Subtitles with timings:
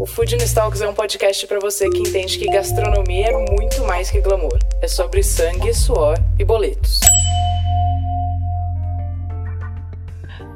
[0.00, 4.10] O Food Talks é um podcast para você que entende que gastronomia é muito mais
[4.10, 4.58] que glamour.
[4.80, 7.00] É sobre sangue, suor e boletos.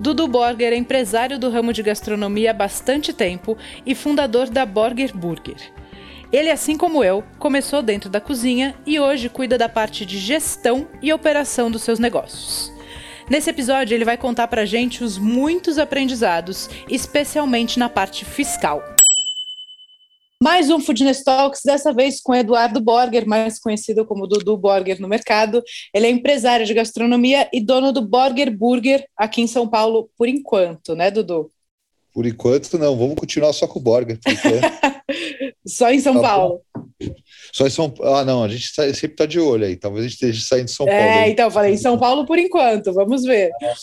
[0.01, 3.55] Dudu Borger é empresário do ramo de gastronomia há bastante tempo
[3.85, 5.61] e fundador da Borger Burger.
[6.33, 10.88] Ele, assim como eu, começou dentro da cozinha e hoje cuida da parte de gestão
[11.02, 12.73] e operação dos seus negócios.
[13.29, 18.94] Nesse episódio, ele vai contar pra gente os muitos aprendizados, especialmente na parte fiscal.
[20.45, 25.09] Mais um Foodness Talks, dessa vez com Eduardo Borger, mais conhecido como Dudu Borger no
[25.09, 25.62] mercado.
[25.95, 30.29] Ele é empresário de gastronomia e dono do Borger Burger aqui em São Paulo, por
[30.29, 31.51] enquanto, né, Dudu?
[32.13, 32.95] Por enquanto, não.
[32.95, 34.18] Vamos continuar só com o Borger.
[35.66, 36.61] só em São tá Paulo.
[37.51, 38.15] Só em São Paulo.
[38.15, 39.77] Ah, não, a gente sempre está de olho aí.
[39.77, 41.01] Talvez a gente esteja saindo de São Paulo.
[41.01, 41.30] É, aí.
[41.33, 42.93] então, falei em São Paulo por enquanto.
[42.93, 43.51] Vamos ver.
[43.63, 43.74] É.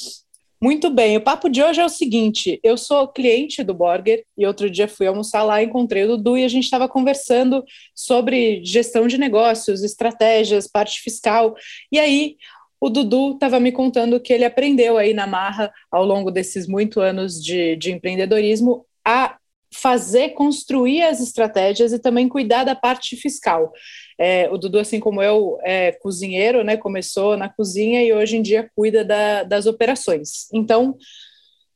[0.64, 4.46] Muito bem, o papo de hoje é o seguinte: eu sou cliente do Borger e
[4.46, 7.64] outro dia fui almoçar lá, encontrei o Dudu e a gente estava conversando
[7.96, 11.56] sobre gestão de negócios, estratégias, parte fiscal.
[11.92, 12.36] E aí
[12.80, 17.02] o Dudu estava me contando que ele aprendeu aí na marra, ao longo desses muitos
[17.02, 19.38] anos de, de empreendedorismo, a
[19.74, 23.72] fazer, construir as estratégias e também cuidar da parte fiscal.
[24.20, 26.78] É, o Dudu, assim como eu, é cozinheiro, né?
[26.78, 30.48] Começou na cozinha e hoje em dia cuida da, das operações.
[30.54, 30.98] Então,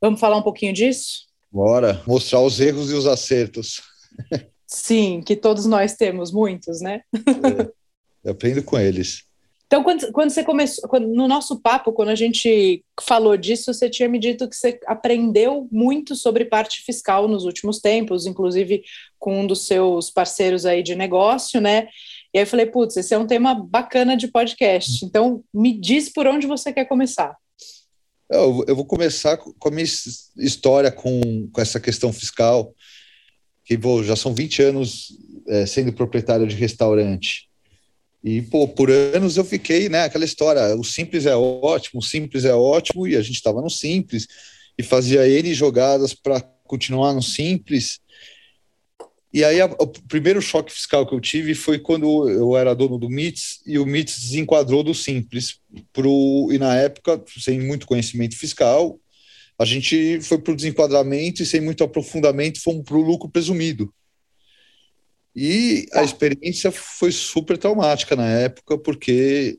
[0.02, 1.26] vamos falar um pouquinho disso?
[1.52, 3.82] Bora, mostrar os erros e os acertos.
[4.68, 7.02] Sim, que todos nós temos, muitos, né?
[7.16, 7.72] É,
[8.26, 9.24] eu aprendo com eles.
[9.76, 13.90] Então, quando, quando você começou, quando, no nosso papo, quando a gente falou disso, você
[13.90, 18.84] tinha me dito que você aprendeu muito sobre parte fiscal nos últimos tempos, inclusive
[19.20, 21.90] com um dos seus parceiros aí de negócio, né?
[22.34, 25.04] E aí eu falei, putz, esse é um tema bacana de podcast.
[25.04, 27.36] Então, me diz por onde você quer começar.
[28.30, 29.86] Eu, eu vou começar com a minha
[30.38, 32.74] história com, com essa questão fiscal,
[33.66, 35.10] que pô, já são 20 anos
[35.50, 37.50] é, sendo proprietário de restaurante.
[38.26, 42.44] E, pô, por anos eu fiquei, né, aquela história, o simples é ótimo, o simples
[42.44, 44.28] é ótimo, e a gente estava no simples,
[44.76, 48.00] e fazia ele jogadas para continuar no simples.
[49.32, 52.98] E aí, a, o primeiro choque fiscal que eu tive foi quando eu era dono
[52.98, 55.60] do MITS, e o MITS desenquadrou do simples.
[55.94, 59.00] Pro, e na época, sem muito conhecimento fiscal,
[59.56, 63.94] a gente foi para o desenquadramento e sem muito aprofundamento fomos para o lucro presumido.
[65.36, 69.58] E a experiência foi super traumática na época, porque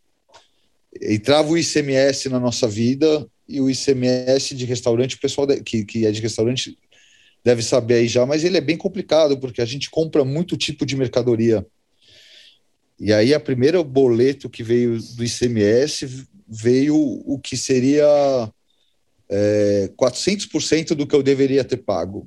[1.02, 6.06] entrava o ICMS na nossa vida e o ICMS de restaurante, o pessoal que, que
[6.06, 6.78] é de restaurante
[7.44, 10.86] deve saber aí já, mas ele é bem complicado, porque a gente compra muito tipo
[10.86, 11.64] de mercadoria.
[12.98, 18.06] E aí a primeira boleto que veio do ICMS veio o que seria
[19.28, 22.26] é, 400% do que eu deveria ter pago.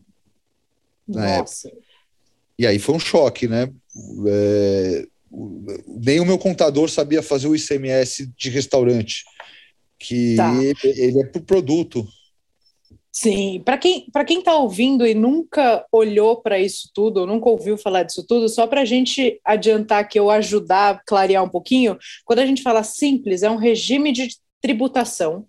[1.07, 1.67] Nossa.
[1.67, 1.88] Época.
[2.59, 3.71] E aí foi um choque, né?
[4.27, 5.07] É,
[5.87, 9.23] nem o meu contador sabia fazer o ICMS de restaurante,
[9.97, 10.53] que tá.
[10.83, 12.05] ele, é por produto.
[13.13, 17.49] Sim, para quem para quem está ouvindo e nunca olhou para isso tudo, ou nunca
[17.49, 21.49] ouviu falar disso tudo, só para a gente adiantar que eu ajudar a clarear um
[21.49, 24.27] pouquinho, quando a gente fala simples, é um regime de
[24.61, 25.47] tributação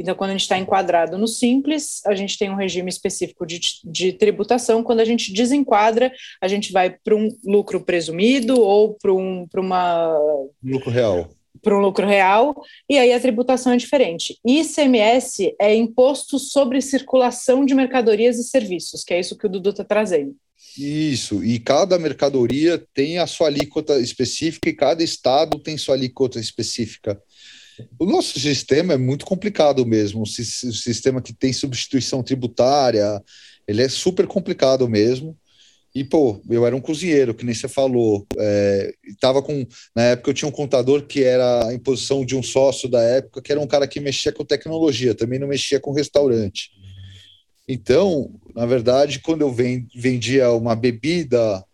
[0.00, 3.60] então, quando a gente está enquadrado no simples, a gente tem um regime específico de,
[3.84, 4.82] de tributação.
[4.82, 10.18] Quando a gente desenquadra, a gente vai para um lucro presumido ou para um, uma.
[10.64, 11.28] Lucro real.
[11.62, 14.38] Para um lucro real, e aí a tributação é diferente.
[14.46, 19.68] ICMS é imposto sobre circulação de mercadorias e serviços, que é isso que o Dudu
[19.68, 20.34] está trazendo.
[20.78, 26.40] Isso, e cada mercadoria tem a sua alíquota específica e cada estado tem sua alíquota
[26.40, 27.20] específica.
[27.98, 30.22] O nosso sistema é muito complicado mesmo.
[30.22, 33.22] O sistema que tem substituição tributária,
[33.66, 35.36] ele é super complicado mesmo.
[35.94, 38.24] E, pô, eu era um cozinheiro, que nem você falou.
[38.38, 39.66] É, tava com.
[39.94, 43.42] Na época eu tinha um contador que era a imposição de um sócio da época,
[43.42, 46.70] que era um cara que mexia com tecnologia, também não mexia com restaurante.
[47.66, 49.54] Então, na verdade, quando eu
[49.94, 51.64] vendia uma bebida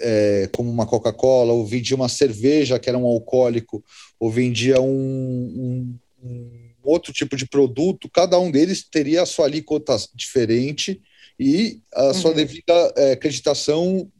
[0.00, 3.84] é, como uma Coca-Cola, ou vendia uma cerveja que era um alcoólico,
[4.24, 6.50] ou vendia um, um, um,
[6.82, 10.98] outro tipo de produto, cada um deles teria a sua alíquota diferente
[11.38, 12.14] e a uhum.
[12.14, 14.10] sua devida é, acreditação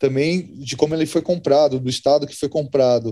[0.00, 3.08] também de como ele foi comprado, do estado que foi comprado.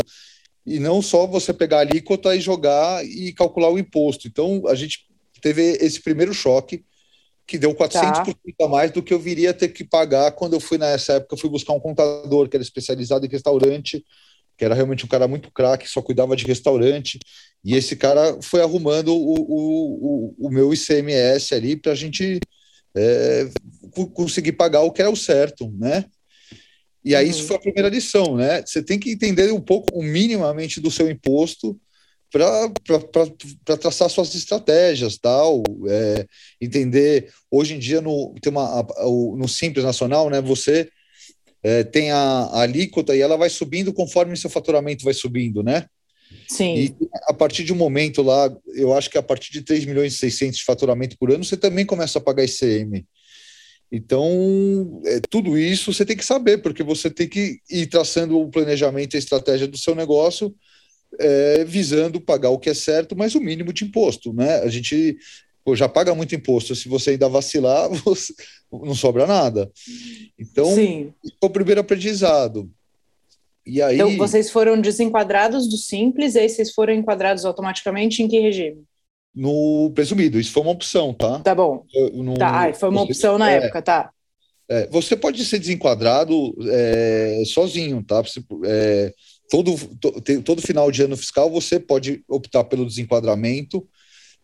[0.67, 4.27] e não só você pegar a alíquota e jogar e calcular o imposto.
[4.27, 5.07] Então, a gente
[5.41, 6.85] teve esse primeiro choque,
[7.47, 8.25] que deu 400%
[8.59, 8.65] tá.
[8.65, 11.35] a mais do que eu viria a ter que pagar quando eu fui nessa época,
[11.35, 14.05] eu fui buscar um contador que era especializado em restaurante,
[14.61, 17.19] que era realmente um cara muito craque, só cuidava de restaurante,
[17.65, 22.39] e esse cara foi arrumando o, o, o, o meu ICMS ali para a gente
[22.95, 23.49] é,
[24.13, 26.05] conseguir pagar o que era o certo, né?
[27.03, 27.31] E aí, uhum.
[27.31, 28.61] isso foi a primeira lição, né?
[28.61, 31.81] Você tem que entender um pouco, minimamente, do seu imposto
[32.31, 32.71] para
[33.79, 36.27] traçar suas estratégias, tal, é,
[36.61, 37.33] entender.
[37.51, 38.87] Hoje em dia, no, tem uma,
[39.39, 40.39] no Simples Nacional, né?
[40.43, 40.91] Você
[41.63, 45.87] é, tem a, a alíquota e ela vai subindo conforme seu faturamento vai subindo, né?
[46.49, 46.77] Sim.
[46.77, 46.95] E
[47.29, 50.19] a partir de um momento lá, eu acho que a partir de 3 milhões e
[50.19, 53.05] 600 de faturamento por ano, você também começa a pagar ICM.
[53.93, 58.49] Então, é, tudo isso você tem que saber, porque você tem que ir traçando o
[58.49, 60.55] planejamento e a estratégia do seu negócio,
[61.19, 64.33] é, visando pagar o que é certo, mas o mínimo de imposto.
[64.33, 64.61] Né?
[64.61, 65.17] A gente
[65.65, 68.35] pô, já paga muito imposto, se você ainda vacilar, você,
[68.73, 69.71] não sobra nada.
[70.39, 71.13] Então, Sim.
[71.41, 72.71] o primeiro aprendizado.
[73.67, 78.29] E aí, então, vocês foram desenquadrados do Simples, e aí vocês foram enquadrados automaticamente em
[78.29, 78.85] que regime?
[79.35, 80.39] no presumido.
[80.39, 81.39] Isso foi uma opção, tá?
[81.41, 81.85] Tá bom.
[82.13, 84.11] No, tá, foi uma opção na é, época, tá.
[84.69, 88.21] É, você pode ser desenquadrado é, sozinho, tá?
[88.23, 89.13] Você, é,
[89.51, 93.87] todo, to, todo final de ano fiscal você pode optar pelo desenquadramento,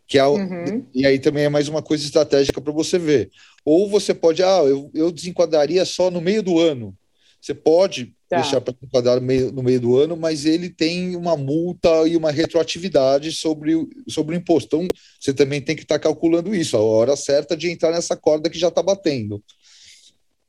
[0.07, 0.85] que é, uhum.
[0.93, 3.29] e aí também é mais uma coisa estratégica para você ver.
[3.65, 6.95] Ou você pode, ah, eu, eu desenquadraria só no meio do ano.
[7.41, 8.37] Você pode tá.
[8.37, 12.15] deixar para enquadrar no meio, no meio do ano, mas ele tem uma multa e
[12.15, 13.73] uma retroatividade sobre,
[14.07, 14.77] sobre o imposto.
[14.77, 14.87] Então,
[15.19, 18.49] você também tem que estar tá calculando isso, a hora certa de entrar nessa corda
[18.49, 19.43] que já está batendo.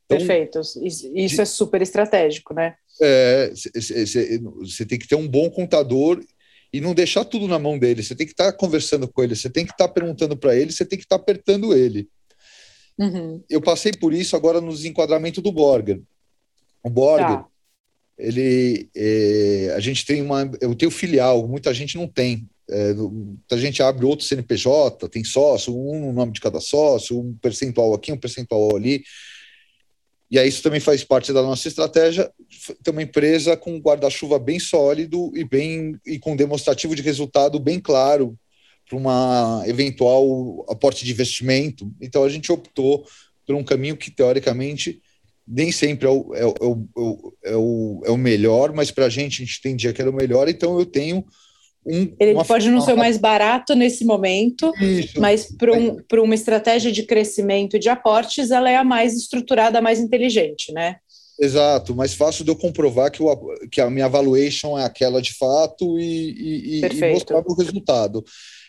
[0.05, 0.59] Então, Perfeito.
[0.61, 2.75] Isso, isso de, é super estratégico, né?
[3.01, 3.51] É,
[4.61, 6.23] você tem que ter um bom contador
[6.71, 8.03] e não deixar tudo na mão dele.
[8.03, 10.55] Você tem que estar tá conversando com ele, você tem que estar tá perguntando para
[10.55, 12.07] ele, você tem que estar tá apertando ele.
[12.97, 13.41] Uhum.
[13.49, 16.01] Eu passei por isso agora no desenquadramento do Borger.
[16.83, 17.47] O Borger, tá.
[18.17, 22.47] ele, é, a gente tem uma, eu tenho filial, muita gente não tem.
[22.69, 27.33] É, muita gente abre outro CNPJ, tem sócio, um no nome de cada sócio, um
[27.41, 29.01] percentual aqui, um percentual ali.
[30.31, 32.31] E aí isso também faz parte da nossa estratégia,
[32.83, 37.79] ter uma empresa com guarda-chuva bem sólido e bem e com demonstrativo de resultado bem
[37.79, 38.37] claro
[38.87, 41.91] para uma eventual aporte de investimento.
[41.99, 43.05] Então a gente optou
[43.45, 45.01] por um caminho que teoricamente
[45.47, 49.09] nem sempre é o, é, o, é o, é o é melhor, mas para a
[49.09, 51.25] gente, a gente entendia que era o melhor, então eu tenho
[51.89, 52.15] um.
[52.19, 55.19] Ele uma, pode não ser o mais barato nesse momento, Isso.
[55.19, 59.79] mas para um, uma estratégia de crescimento e de aportes, ela é a mais estruturada,
[59.79, 60.97] a mais inteligente, né?
[61.39, 65.33] Exato, mais fácil de eu comprovar que, o, que a minha valuation é aquela de
[65.33, 68.23] fato e, e, e mostrar o resultado.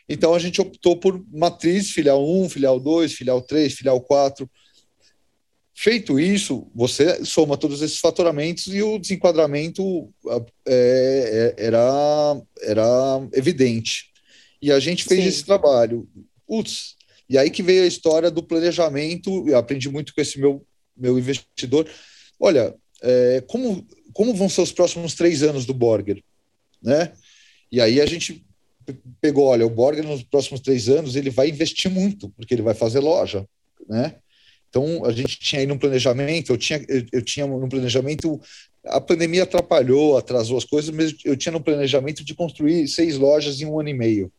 [0.09, 4.49] Então a gente optou por matriz, filial 1, filial 2, filial 3, filial 4
[5.83, 14.11] Feito isso, você soma todos esses faturamentos e o desenquadramento é, é, era, era evidente.
[14.61, 15.29] E a gente fez Sim.
[15.29, 16.07] esse trabalho.
[17.31, 20.63] E aí que veio a história do planejamento, eu aprendi muito com esse meu,
[20.95, 21.89] meu investidor.
[22.39, 26.23] Olha, é, como, como vão ser os próximos três anos do Borger?
[26.83, 27.11] Né?
[27.73, 28.45] E aí a gente
[29.19, 32.75] pegou, olha, o Borger nos próximos três anos ele vai investir muito, porque ele vai
[32.75, 33.49] fazer loja,
[33.89, 34.17] né?
[34.71, 38.41] Então, a gente tinha aí no planejamento, eu tinha, eu, eu tinha no planejamento,
[38.87, 43.61] a pandemia atrapalhou, atrasou as coisas, mas eu tinha no planejamento de construir seis lojas
[43.61, 44.33] em um ano e meio.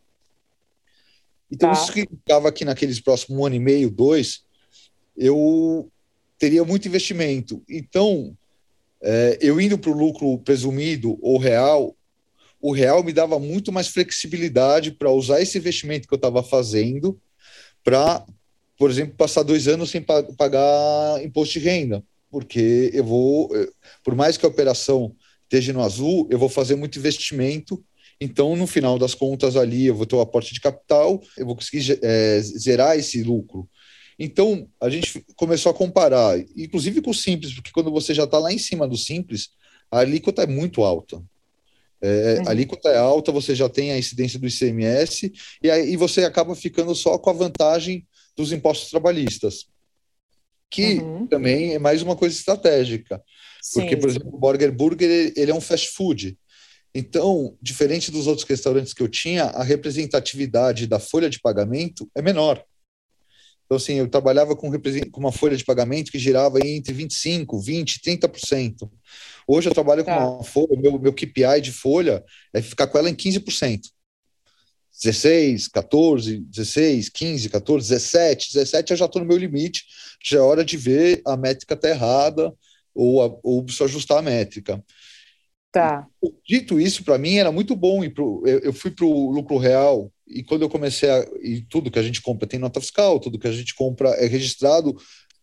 [1.51, 1.73] Então, tá.
[1.73, 4.43] isso significava que naqueles próximos um ano e meio, dois,
[5.17, 5.91] eu
[6.39, 7.61] teria muito investimento.
[7.69, 8.35] Então,
[9.03, 11.93] é, eu indo para o lucro presumido ou real,
[12.61, 17.19] o real me dava muito mais flexibilidade para usar esse investimento que eu estava fazendo
[17.83, 18.25] para
[18.81, 23.51] por exemplo, passar dois anos sem pagar imposto de renda, porque eu vou,
[24.03, 27.79] por mais que a operação esteja no azul, eu vou fazer muito investimento.
[28.19, 31.55] Então, no final das contas, ali eu vou ter o aporte de capital, eu vou
[31.55, 33.69] conseguir é, zerar esse lucro.
[34.17, 38.39] Então, a gente começou a comparar, inclusive com o simples, porque quando você já está
[38.39, 39.49] lá em cima do simples,
[39.91, 41.21] a alíquota é muito alta.
[42.01, 42.47] É, uhum.
[42.47, 46.55] A alíquota é alta, você já tem a incidência do ICMS, e aí você acaba
[46.55, 48.07] ficando só com a vantagem
[48.41, 49.67] dos impostos trabalhistas,
[50.69, 51.27] que uhum.
[51.27, 53.21] também é mais uma coisa estratégica.
[53.61, 54.17] Sim, porque, por sim.
[54.17, 56.37] exemplo, o Burger Burger ele é um fast food.
[56.93, 62.21] Então, diferente dos outros restaurantes que eu tinha, a representatividade da folha de pagamento é
[62.21, 62.63] menor.
[63.65, 68.19] Então, assim, eu trabalhava com, com uma folha de pagamento que girava entre 25%, 20%,
[68.19, 68.91] 30%.
[69.47, 70.13] Hoje eu trabalho tá.
[70.13, 72.21] com uma folha, meu, meu KPI de folha
[72.53, 73.79] é ficar com ela em 15%.
[75.01, 79.85] 16, 14, 16, 15, 14, 17, 17 eu já estou no meu limite,
[80.23, 82.53] já é hora de ver a métrica tá errada
[82.93, 84.83] ou, a, ou preciso ajustar a métrica.
[85.71, 86.05] Tá.
[86.45, 88.03] Dito isso, para mim era muito bom.
[88.03, 91.25] Ir pro, eu, eu fui para o lucro real e quando eu comecei a.
[91.41, 94.27] E tudo que a gente compra tem nota fiscal, tudo que a gente compra é
[94.27, 94.95] registrado.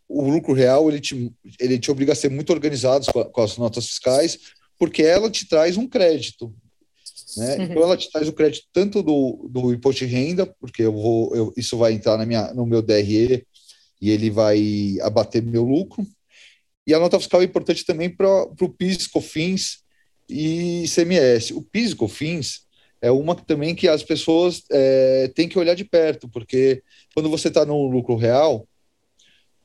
[0.07, 3.57] O lucro real ele te, ele te obriga a ser muito organizado com, com as
[3.57, 4.39] notas fiscais,
[4.79, 6.55] porque ela te traz um crédito.
[7.39, 7.57] Né?
[7.57, 7.65] Uhum.
[7.65, 11.35] Então ela te traz o crédito tanto do, do imposto de renda, porque eu vou,
[11.35, 13.47] eu, isso vai entrar na minha, no meu DRE
[14.01, 16.07] e ele vai abater meu lucro.
[16.87, 19.81] E a nota fiscal é importante também para o PIS, COFINS
[20.29, 21.55] e ICMS.
[21.55, 22.63] O PIS e COFINS
[23.01, 26.83] é uma também que as pessoas é, têm que olhar de perto, porque
[27.15, 28.67] quando você está no lucro real,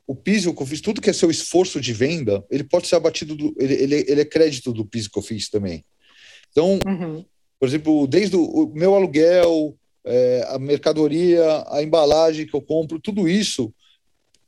[0.05, 2.95] o PIS e o COFINS, tudo que é seu esforço de venda, ele pode ser
[2.95, 5.85] abatido, do, ele, ele, ele é crédito do PIS e COFINS também.
[6.51, 7.25] Então, uhum.
[7.63, 13.25] Por exemplo, desde o, meu aluguel, é, a mercadoria, a embalagem que eu compro, tudo
[13.25, 13.73] isso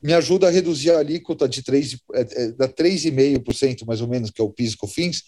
[0.02, 4.30] me ajuda a reduzir a alíquota de 3, é, é, da 3,5% mais ou menos,
[4.30, 5.22] que é o PIS e COFINS,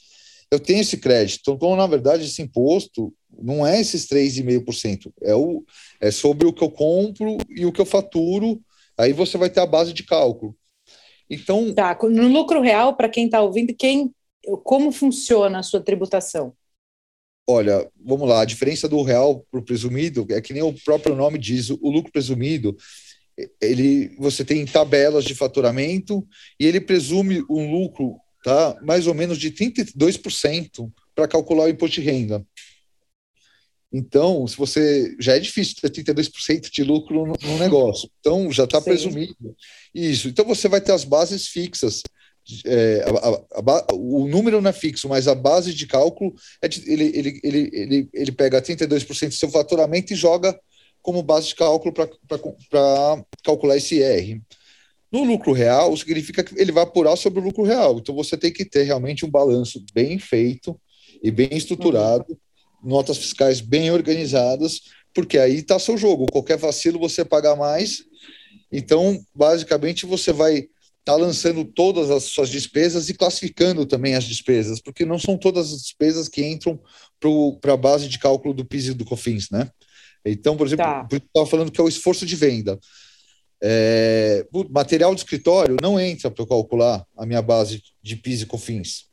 [0.50, 1.50] eu tenho esse crédito.
[1.50, 3.11] Então, na verdade, esse imposto
[3.42, 5.64] não é esses 3,5%, é, o,
[5.99, 8.61] é sobre o que eu compro e o que eu faturo,
[8.99, 10.54] aí você vai ter a base de cálculo.
[11.30, 11.73] Então.
[11.73, 14.12] Tá, no lucro real, para quem está ouvindo, quem,
[14.62, 16.52] como funciona a sua tributação?
[17.50, 21.17] Olha, vamos lá, a diferença do real para o presumido é que nem o próprio
[21.17, 22.76] nome diz, o lucro presumido,
[23.59, 26.26] ele, você tem tabelas de faturamento
[26.61, 28.78] e ele presume um lucro tá?
[28.83, 32.45] mais ou menos de 32% para calcular o imposto de renda.
[33.90, 38.64] Então, se você já é difícil ter 32% de lucro no, no negócio, então já
[38.64, 39.57] está presumido
[39.95, 40.28] isso.
[40.28, 42.02] Então você vai ter as bases fixas.
[42.64, 46.69] É, a, a, a, o número não é fixo, mas a base de cálculo é
[46.69, 50.59] de, ele, ele, ele, ele, ele pega 32% do seu faturamento e joga
[51.02, 54.40] como base de cálculo para calcular esse IR.
[55.11, 57.99] No lucro real, significa que ele vai apurar sobre o lucro real.
[57.99, 60.78] Então você tem que ter realmente um balanço bem feito
[61.23, 62.90] e bem estruturado, uhum.
[62.90, 64.83] notas fiscais bem organizadas,
[65.14, 66.26] porque aí está seu jogo.
[66.31, 68.05] Qualquer vacilo você paga mais.
[68.71, 70.69] Então, basicamente, você vai
[71.09, 75.38] estar tá lançando todas as suas despesas e classificando também as despesas, porque não são
[75.38, 76.79] todas as despesas que entram
[77.61, 79.71] para a base de cálculo do PIS e do COFINS, né?
[80.25, 81.09] Então, por exemplo, tá.
[81.11, 82.79] estava falando que é o esforço de venda.
[83.61, 89.05] É, material de escritório não entra para calcular a minha base de PIS e COFINS,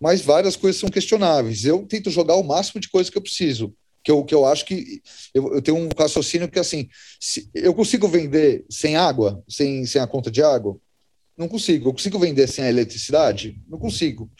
[0.00, 1.64] mas várias coisas são questionáveis.
[1.64, 4.64] Eu tento jogar o máximo de coisas que eu preciso, que eu, que eu acho
[4.64, 5.00] que
[5.32, 6.88] eu, eu tenho um raciocínio que assim,
[7.20, 10.78] se eu consigo vender sem água, sem, sem a conta de água,
[11.36, 11.88] não consigo.
[11.88, 13.60] Eu consigo vender sem a eletricidade?
[13.68, 14.30] Não consigo.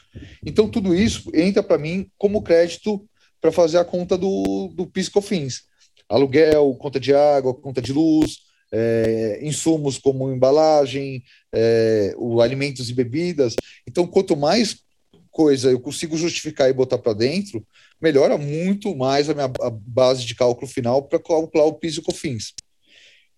[0.44, 3.06] Então tudo isso entra para mim como crédito
[3.40, 5.64] para fazer a conta do, do PIS COFINS.
[6.08, 8.38] Aluguel, conta de água, conta de luz,
[8.72, 11.22] é, insumos como embalagem,
[11.52, 13.54] é, o alimentos e bebidas.
[13.86, 14.82] Então, quanto mais
[15.30, 17.66] coisa eu consigo justificar e botar para dentro,
[18.00, 21.98] melhora muito mais a minha a base de cálculo final para calcular o PIS e
[22.00, 22.52] o COFINS.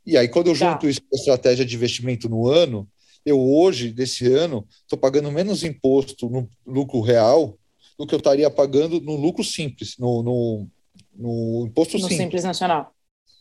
[0.05, 0.71] E aí, quando eu tá.
[0.71, 0.89] junto tá.
[0.89, 2.89] isso com a estratégia de investimento no ano,
[3.27, 7.59] eu hoje, desse ano, estou pagando menos imposto no lucro real
[7.99, 10.69] do que eu estaria pagando no lucro simples, no, no,
[11.15, 12.19] no imposto no simples.
[12.19, 12.95] simples nacional.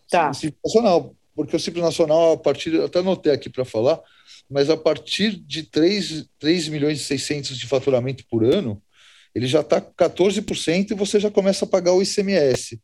[0.10, 0.34] Tá.
[0.34, 4.00] Simples nacional porque o Simples Nacional, a partir, até anotei aqui para falar,
[4.50, 8.82] mas a partir de 3, 3 milhões e 600 de faturamento por ano,
[9.34, 12.80] ele já está 14% e você já começa a pagar o ICMS.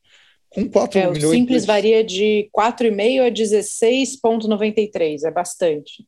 [0.49, 1.23] Com 4 é, milhões.
[1.23, 6.05] O Simples varia de 4,5 a 16,93, é bastante.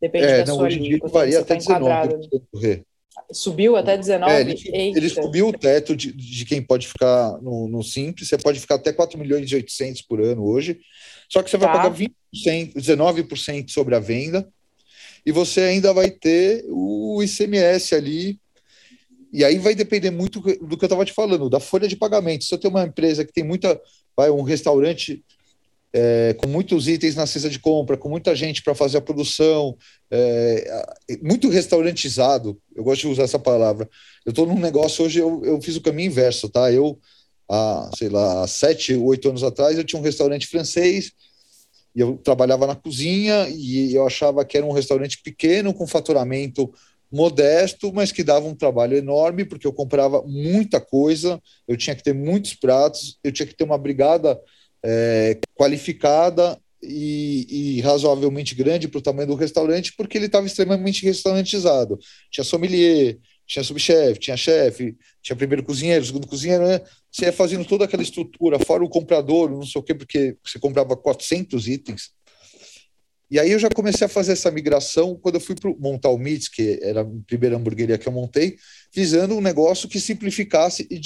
[0.00, 2.84] Depende é, da não, sua hoje dia varia até tá 19.
[3.32, 4.32] Subiu até 19?
[4.32, 8.38] É, ele, ele, subiu o teto de, de quem pode ficar no, no Simples, você
[8.38, 10.78] pode ficar até 4 milhões e 800 por ano hoje.
[11.28, 11.82] Só que você vai tá.
[11.82, 14.48] pagar 20%, 19% sobre a venda
[15.26, 18.40] e você ainda vai ter o ICMS ali.
[19.30, 22.44] E aí vai depender muito do que eu estava te falando, da folha de pagamento.
[22.44, 23.78] Se eu tenho uma empresa que tem muita,
[24.16, 25.22] vai um restaurante
[25.92, 29.76] é, com muitos itens na cesta de compra, com muita gente para fazer a produção,
[30.10, 30.86] é,
[31.22, 32.60] muito restaurantizado.
[32.74, 33.88] Eu gosto de usar essa palavra.
[34.24, 36.70] Eu estou num negócio hoje, eu, eu fiz o caminho inverso, tá?
[36.70, 36.98] Eu
[37.48, 41.12] há, sei lá, há sete, oito anos atrás, eu tinha um restaurante francês
[41.96, 46.70] e eu trabalhava na cozinha e eu achava que era um restaurante pequeno, com faturamento
[47.10, 52.02] modesto, mas que dava um trabalho enorme, porque eu comprava muita coisa, eu tinha que
[52.02, 54.38] ter muitos pratos, eu tinha que ter uma brigada
[54.84, 61.04] é, qualificada e, e razoavelmente grande para o tamanho do restaurante, porque ele estava extremamente
[61.04, 61.98] restaurantizado.
[62.30, 66.80] Tinha sommelier, tinha subchefe, tinha chefe, tinha primeiro cozinheiro, segundo cozinheiro, né?
[67.10, 70.58] Você ia fazendo toda aquela estrutura, fora o comprador, não sei o quê, porque você
[70.58, 72.10] comprava 400 itens.
[73.30, 76.18] E aí eu já comecei a fazer essa migração quando eu fui pro, montar o
[76.18, 78.56] Meats, que era a primeira hamburgueria que eu montei,
[78.92, 80.98] visando um negócio que simplificasse e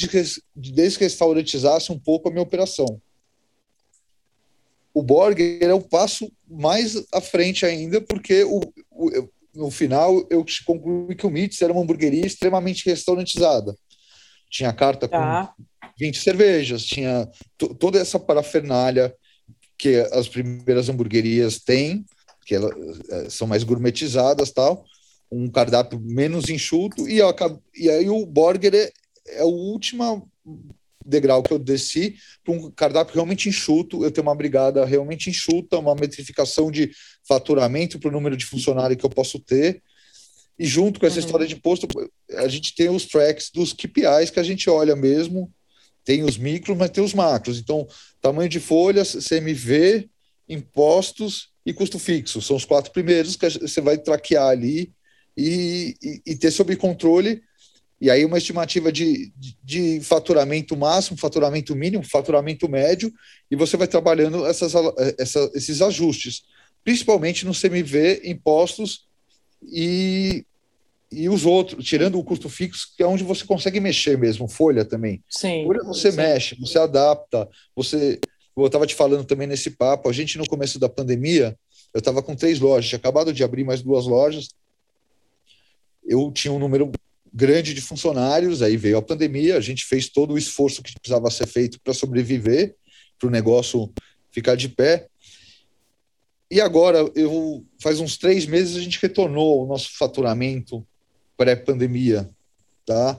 [0.55, 3.01] desrestaurantizasse um pouco a minha operação.
[4.95, 10.45] O Borger é um passo mais à frente ainda, porque o, o, no final eu
[10.65, 13.75] concluí que o Meats era uma hamburgueria extremamente restaurantizada.
[14.51, 15.55] Tinha carta tá.
[15.57, 15.65] com
[15.99, 17.29] 20 cervejas, tinha
[17.79, 19.15] toda essa parafernália
[19.79, 22.05] que as primeiras hamburguerias têm,
[22.45, 22.73] que elas
[23.11, 24.85] é, são mais gourmetizadas tal,
[25.31, 27.35] um cardápio menos enxuto, e, eu,
[27.75, 28.93] e aí o Burger é,
[29.27, 30.29] é o último
[31.05, 35.79] degrau que eu desci para um cardápio realmente enxuto, eu tenho uma brigada realmente enxuta,
[35.79, 36.91] uma metrificação de
[37.27, 39.83] faturamento para o número de funcionários que eu posso ter,
[40.59, 41.25] e junto com essa uhum.
[41.25, 41.89] história de imposto,
[42.37, 45.53] a gente tem os tracks dos KPIs que a gente olha mesmo,
[46.05, 47.59] tem os micros, mas tem os macros.
[47.59, 47.87] Então,
[48.21, 50.09] tamanho de folhas, CMV,
[50.49, 52.43] impostos e custo fixo.
[52.43, 54.93] São os quatro primeiros que você vai traquear ali
[55.37, 57.43] e, e, e ter sob controle.
[58.03, 63.15] E aí uma estimativa de, de, de, faturamento máximo, faturamento mínimo, faturamento médio,
[63.49, 64.73] e você vai trabalhando essas,
[65.17, 66.43] essa, esses ajustes,
[66.83, 69.07] principalmente no CMV, impostos
[69.63, 70.45] e,
[71.13, 74.85] e os outros, tirando o custo fixo, que é onde você consegue mexer mesmo, folha
[74.85, 75.23] também.
[75.31, 75.65] Sim.
[75.65, 76.17] Folha você sim.
[76.17, 78.19] mexe, você adapta, você.
[78.57, 81.57] Eu estava te falando também nesse papo, a gente no começo da pandemia,
[81.95, 84.49] eu estava com três lojas, tinha acabado de abrir mais duas lojas.
[86.05, 86.91] Eu tinha um número
[87.33, 91.31] grande de funcionários, aí veio a pandemia, a gente fez todo o esforço que precisava
[91.31, 92.77] ser feito para sobreviver,
[93.19, 93.93] para o negócio
[94.31, 95.07] ficar de pé.
[96.51, 100.87] E agora, eu faz uns três meses, a gente retornou o nosso faturamento
[101.37, 102.29] pré-pandemia,
[102.85, 103.19] tá?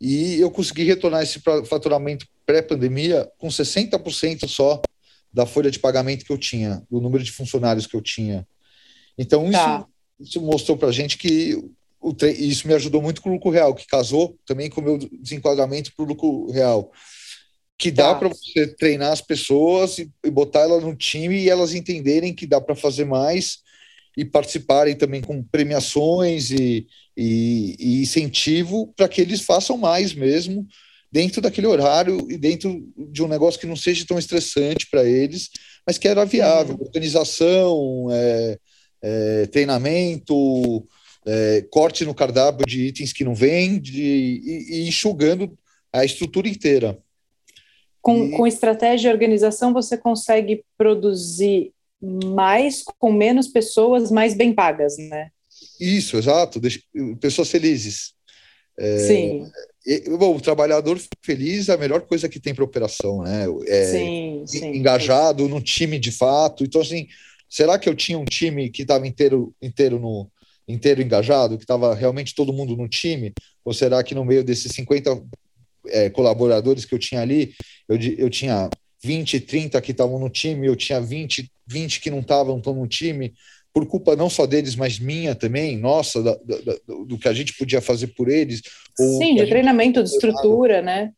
[0.00, 4.80] E eu consegui retornar esse faturamento pré-pandemia com 60% só
[5.32, 8.46] da folha de pagamento que eu tinha, do número de funcionários que eu tinha.
[9.18, 9.86] Então, tá.
[10.20, 11.68] isso, isso mostrou para a gente que
[12.38, 15.92] isso me ajudou muito com o lucro real, que casou também com o meu desenquadramento
[15.94, 16.92] para o lucro real.
[17.76, 18.14] Que dá tá.
[18.16, 22.46] para você treinar as pessoas e, e botar elas no time e elas entenderem que
[22.46, 23.58] dá para fazer mais
[24.16, 30.66] e participarem também com premiações e, e, e incentivo para que eles façam mais mesmo
[31.10, 35.48] dentro daquele horário e dentro de um negócio que não seja tão estressante para eles,
[35.86, 36.84] mas que era viável, uhum.
[36.84, 38.58] organização, é,
[39.02, 40.86] é, treinamento,
[41.30, 45.56] é, corte no cardápio de itens que não vende e, e enxugando
[45.92, 46.98] a estrutura inteira.
[48.00, 48.30] Com, e...
[48.30, 55.30] com estratégia e organização, você consegue produzir mais com menos pessoas mais bem pagas, né?
[55.78, 56.60] Isso, exato.
[57.20, 58.14] Pessoas felizes.
[58.78, 59.50] É, sim.
[59.84, 63.44] E, bom, o trabalhador feliz é a melhor coisa que tem para operação, né?
[63.66, 64.66] É, sim, sim.
[64.68, 65.50] Engajado sim.
[65.50, 66.64] no time de fato.
[66.64, 67.06] Então, assim,
[67.50, 70.30] será que eu tinha um time que estava inteiro, inteiro no
[70.68, 73.32] inteiro engajado, que estava realmente todo mundo no time?
[73.64, 75.22] Ou será que no meio desses 50
[75.88, 77.54] é, colaboradores que eu tinha ali,
[77.88, 78.68] eu, eu tinha
[79.02, 83.32] 20, 30 que estavam no time, eu tinha 20, 20 que não estavam no time,
[83.72, 87.56] por culpa não só deles, mas minha também, nossa, da, da, do que a gente
[87.56, 88.62] podia fazer por eles.
[88.96, 91.12] Sim, de treinamento, de estrutura, né?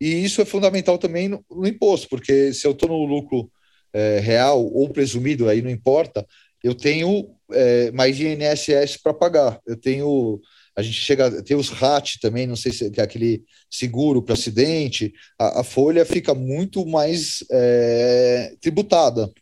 [0.00, 3.50] E isso é fundamental também no, no imposto, porque se eu estou no lucro
[3.92, 6.26] é, real ou presumido, aí não importa,
[6.62, 10.40] eu tenho é, mais INSS para pagar, eu tenho
[10.76, 15.12] a gente chega tem os RAT também, não sei se é aquele seguro para acidente,
[15.38, 19.32] a, a, folha fica muito mais é, tributada.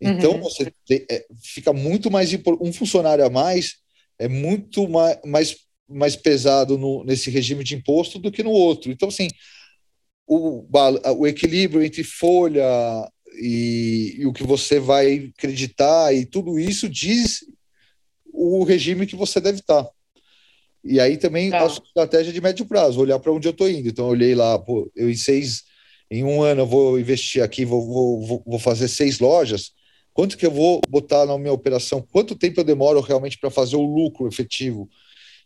[0.00, 0.40] Então uhum.
[0.40, 2.30] você tem, é, fica muito mais
[2.62, 3.76] um funcionário a mais
[4.18, 5.56] é muito mais, mais,
[5.88, 8.90] mais pesado no, nesse regime de imposto do que no outro.
[8.90, 9.28] Então assim
[10.26, 10.66] o,
[11.16, 12.62] o equilíbrio entre folha
[13.34, 17.44] e, e o que você vai acreditar e tudo isso diz
[18.32, 19.88] o regime que você deve estar.
[20.84, 21.62] E aí também tá.
[21.62, 23.88] a estratégia de médio prazo, olhar para onde eu estou indo.
[23.88, 25.64] Então, eu olhei lá, pô, eu em seis,
[26.10, 29.72] em um ano eu vou investir aqui, vou, vou, vou fazer seis lojas.
[30.14, 32.04] Quanto que eu vou botar na minha operação?
[32.10, 34.88] Quanto tempo eu demoro realmente para fazer o lucro efetivo?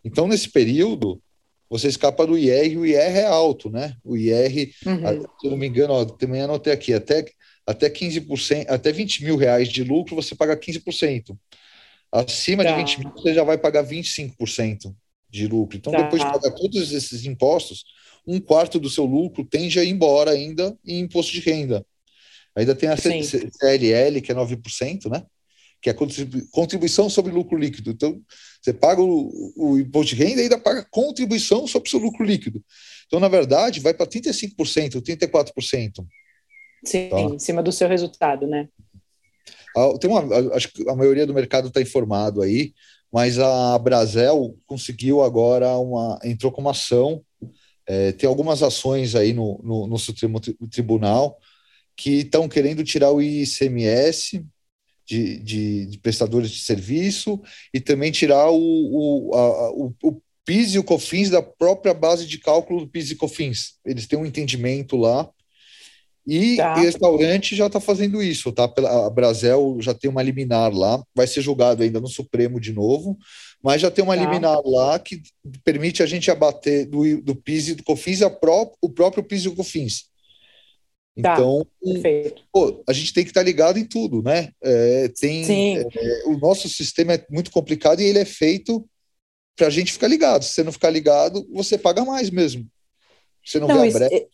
[0.05, 1.21] Então, nesse período,
[1.69, 3.97] você escapa do IR, e o IR é alto, né?
[4.05, 5.23] O IR, uhum.
[5.41, 7.25] se eu não me engano, ó, também anotei aqui, até,
[7.67, 11.37] até 15%, até 20 mil reais de lucro, você paga 15%.
[12.11, 12.71] Acima tá.
[12.73, 14.95] de 20 mil, você já vai pagar 25%
[15.31, 15.79] de lucro.
[15.79, 16.03] Então, tá.
[16.03, 17.85] depois de pagar todos esses impostos,
[18.27, 21.85] um quarto do seu lucro tende a ir embora ainda em imposto de renda.
[22.55, 23.23] Ainda tem a Sim.
[23.23, 25.25] CLL, que é 9%, né?
[25.81, 25.95] Que é
[26.51, 27.91] contribuição sobre lucro líquido.
[27.91, 28.21] Então,
[28.61, 32.25] você paga o, o imposto de renda e ainda paga contribuição sobre o seu lucro
[32.25, 32.63] líquido.
[33.07, 36.07] Então, na verdade, vai para 35%, 34%.
[36.85, 37.21] Sim, tá?
[37.21, 38.69] em cima do seu resultado, né?
[40.01, 42.75] Tem uma, acho que a maioria do mercado está informado aí,
[43.11, 46.19] mas a Brasel conseguiu agora uma.
[46.25, 47.23] entrou com uma ação.
[47.87, 51.37] É, tem algumas ações aí no, no, Supremo Tribunal
[51.97, 54.45] que estão querendo tirar o ICMS
[55.05, 57.43] de, de, de, prestadores de serviço
[57.75, 62.27] e também tirar o, o, a, o, o PIS e o COFINS da própria base
[62.27, 63.79] de cálculo do PIS e COFINS.
[63.85, 65.29] Eles têm um entendimento lá
[66.27, 66.75] e tá.
[66.75, 68.65] restaurante já está fazendo isso, tá?
[68.65, 73.19] A Brasel já tem uma liminar lá, vai ser julgado ainda no Supremo de novo,
[73.63, 74.23] mas já tem uma tá.
[74.23, 75.21] liminar lá que
[75.65, 79.45] permite a gente abater do, do PIS e do COFINS a pró o próprio PIS
[79.45, 80.13] e o COFINS.
[81.21, 81.67] Tá, então,
[82.51, 84.49] pô, a gente tem que estar tá ligado em tudo, né?
[84.63, 85.45] É, tem,
[85.77, 85.87] é,
[86.27, 88.89] o nosso sistema é muito complicado e ele é feito
[89.55, 90.43] para a gente ficar ligado.
[90.43, 92.67] Se você não ficar ligado, você paga mais mesmo.
[93.45, 94.27] Você não, não vê a brecha.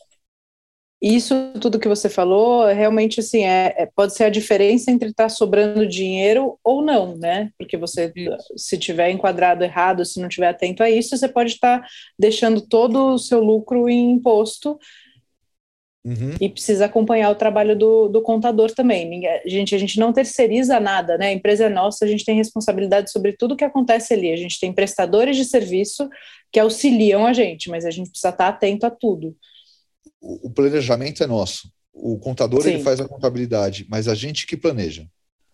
[1.01, 5.25] Isso tudo que você falou, realmente assim, é, é pode ser a diferença entre estar
[5.25, 7.51] tá sobrando dinheiro ou não, né?
[7.57, 8.13] Porque você,
[8.57, 11.87] se tiver enquadrado errado, se não tiver atento a isso, você pode estar tá
[12.19, 14.77] deixando todo o seu lucro em imposto
[16.05, 16.35] uhum.
[16.41, 19.23] e precisa acompanhar o trabalho do, do contador também.
[19.47, 21.29] Gente, a gente não terceiriza nada, né?
[21.29, 24.33] A empresa é nossa, a gente tem responsabilidade sobre tudo que acontece ali.
[24.33, 26.09] A gente tem prestadores de serviço
[26.51, 29.37] que auxiliam a gente, mas a gente precisa estar tá atento a tudo
[30.21, 31.71] o, planejamento é nosso.
[31.93, 35.07] O contador ele faz a contabilidade, mas a gente que planeja.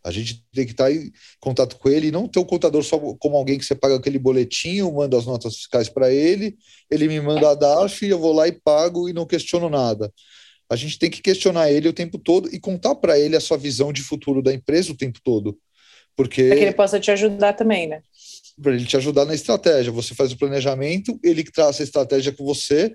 [0.04, 2.98] A gente tem que estar em contato com ele e não ter o contador só
[2.98, 6.56] como alguém que você paga aquele boletinho, manda as notas fiscais para ele,
[6.90, 10.12] ele me manda a DARF, eu vou lá e pago e não questiono nada.
[10.68, 13.56] A gente tem que questionar ele o tempo todo e contar para ele a sua
[13.56, 15.58] visão de futuro da empresa o tempo todo.
[16.14, 16.48] Porque.
[16.48, 18.02] Para que ele possa te ajudar também, né?
[18.62, 19.90] Para ele te ajudar na estratégia.
[19.90, 22.94] Você faz o planejamento, ele traça a estratégia com você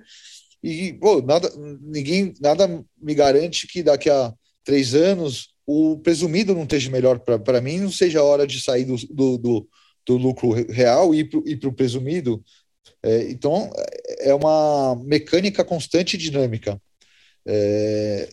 [0.63, 2.67] e pô, nada, ninguém, nada
[3.01, 7.91] me garante que daqui a três anos o presumido não esteja melhor para mim, não
[7.91, 9.69] seja a hora de sair do, do, do,
[10.05, 12.43] do lucro real e ir para o presumido.
[13.03, 13.71] É, então,
[14.19, 16.81] é uma mecânica constante e dinâmica.
[17.45, 18.29] É,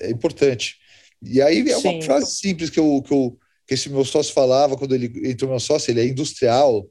[0.00, 0.76] é importante.
[1.22, 2.02] E aí é uma Sim.
[2.02, 5.60] frase simples que, eu, que, eu, que esse meu sócio falava quando ele entrou meu
[5.60, 6.86] sócio, ele é industrial,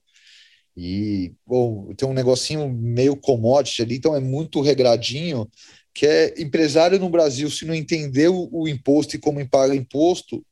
[0.77, 5.49] e, bom, tem um negocinho meio commodity ali, então é muito regradinho,
[5.93, 10.43] que é empresário no Brasil, se não entender o, o imposto e como paga imposto,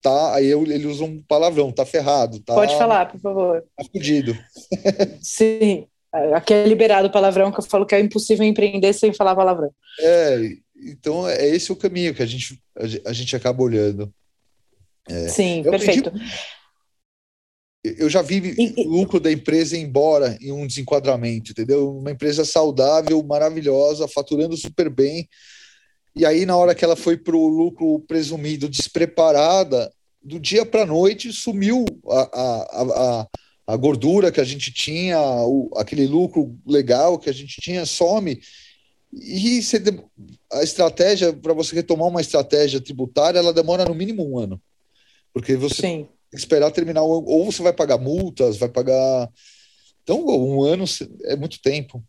[0.00, 2.38] tá, aí eu, ele usa um palavrão, tá ferrado.
[2.40, 3.64] Tá, Pode falar, por favor.
[3.76, 4.38] Tá fudido.
[5.20, 5.86] Sim,
[6.32, 9.72] aqui é liberado o palavrão, que eu falo que é impossível empreender sem falar palavrão.
[9.98, 10.38] É,
[10.76, 12.62] então é esse o caminho que a gente,
[13.04, 14.12] a, gente acaba olhando.
[15.08, 16.10] É, Sim, perfeito.
[16.10, 16.32] Aprendi,
[17.84, 21.96] eu já vi o lucro da empresa embora em um desenquadramento, entendeu?
[21.98, 25.28] Uma empresa saudável, maravilhosa, faturando super bem.
[26.14, 29.92] E aí, na hora que ela foi para o lucro presumido despreparada,
[30.22, 33.26] do dia para a noite sumiu a, a, a,
[33.66, 38.40] a, gordura que a gente tinha, o, aquele lucro legal que a gente tinha, some.
[39.12, 39.82] E você,
[40.52, 44.62] a estratégia, para você retomar uma estratégia tributária, ela demora no mínimo um ano.
[45.32, 45.82] Porque você.
[45.82, 49.28] Sim esperar terminar, ou você vai pagar multas, vai pagar.
[50.02, 50.84] Então, um ano
[51.24, 52.02] é muito tempo.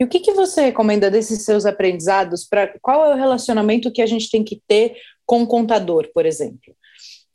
[0.00, 2.44] E o que, que você recomenda desses seus aprendizados?
[2.44, 6.26] Para qual é o relacionamento que a gente tem que ter com o contador, por
[6.26, 6.74] exemplo?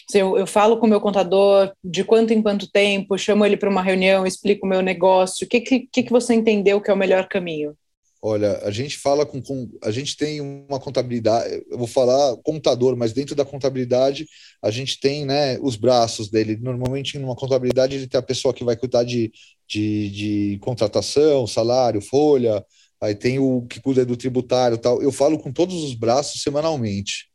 [0.09, 3.57] Se eu, eu falo com o meu contador de quanto em quanto tempo, chamo ele
[3.57, 6.93] para uma reunião, explico o meu negócio, o que, que, que você entendeu que é
[6.93, 7.73] o melhor caminho?
[8.21, 12.97] Olha, a gente fala com, com, a gente tem uma contabilidade, eu vou falar contador,
[12.97, 14.27] mas dentro da contabilidade
[14.61, 16.57] a gente tem, né, os braços dele.
[16.57, 19.31] Normalmente numa contabilidade ele tem a pessoa que vai cuidar de,
[19.67, 22.65] de, de contratação, salário, folha,
[22.99, 25.01] aí tem o que cuida do tributário, tal.
[25.01, 27.29] Eu falo com todos os braços semanalmente,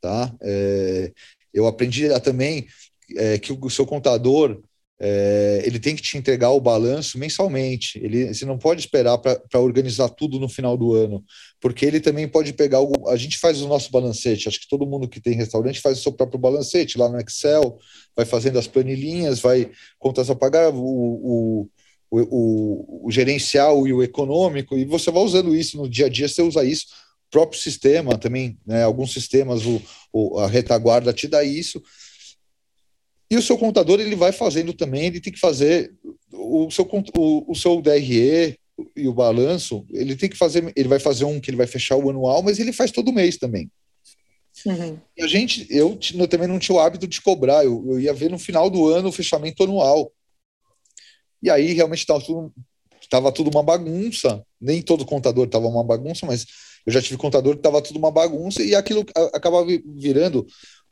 [0.00, 0.34] tá?
[0.42, 1.12] É,
[1.54, 2.66] eu aprendi também
[3.16, 4.60] é, que o seu contador
[5.00, 7.98] é, ele tem que te entregar o balanço mensalmente.
[8.02, 11.24] Ele, você não pode esperar para organizar tudo no final do ano,
[11.60, 12.80] porque ele também pode pegar.
[12.80, 14.48] O, a gente faz o nosso balancete.
[14.48, 17.78] Acho que todo mundo que tem restaurante faz o seu próprio balancete lá no Excel,
[18.16, 21.68] vai fazendo as planilhinhas, vai contas a pagar, o, o,
[22.10, 26.28] o, o gerencial e o econômico, e você vai usando isso no dia a dia.
[26.28, 26.86] Você usa isso
[27.30, 28.82] próprio sistema também, né?
[28.84, 29.80] Alguns sistemas, o,
[30.12, 31.82] o, a retaguarda te dá isso.
[33.30, 35.92] E o seu contador ele vai fazendo também, ele tem que fazer
[36.32, 38.58] o seu, o, o seu DRE,
[38.94, 41.96] e o balanço, ele tem que fazer, ele vai fazer um que ele vai fechar
[41.96, 43.70] o anual, mas ele faz todo mês também.
[44.66, 44.98] Uhum.
[45.20, 48.30] A gente, eu, eu, também não tinha o hábito de cobrar, eu, eu, ia ver
[48.30, 50.12] no final do ano o fechamento anual.
[51.42, 52.52] E aí realmente estava tudo,
[53.08, 54.44] tava tudo uma bagunça.
[54.60, 56.44] Nem todo contador estava uma bagunça, mas
[56.84, 60.46] eu já tive contador que estava tudo uma bagunça e aquilo acabava virando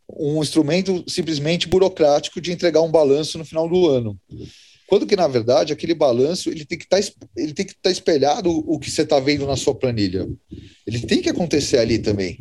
[0.08, 4.18] um instrumento simplesmente burocrático de entregar um balanço no final do ano.
[4.86, 8.90] Quando que, na verdade, aquele balanço ele tem que tá, estar tá espelhado o que
[8.90, 10.28] você está vendo na sua planilha.
[10.86, 12.38] Ele tem que acontecer ali também.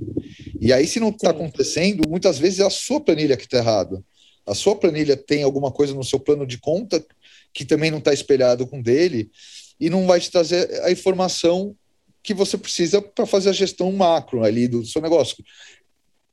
[0.62, 4.04] E aí, se não está acontecendo, muitas vezes é a sua planilha que está errada.
[4.46, 7.04] A sua planilha tem alguma coisa no seu plano de conta
[7.52, 9.32] que também não está espelhado com dele
[9.80, 11.76] e não vai te trazer a informação
[12.22, 15.44] que você precisa para fazer a gestão macro ali do seu negócio,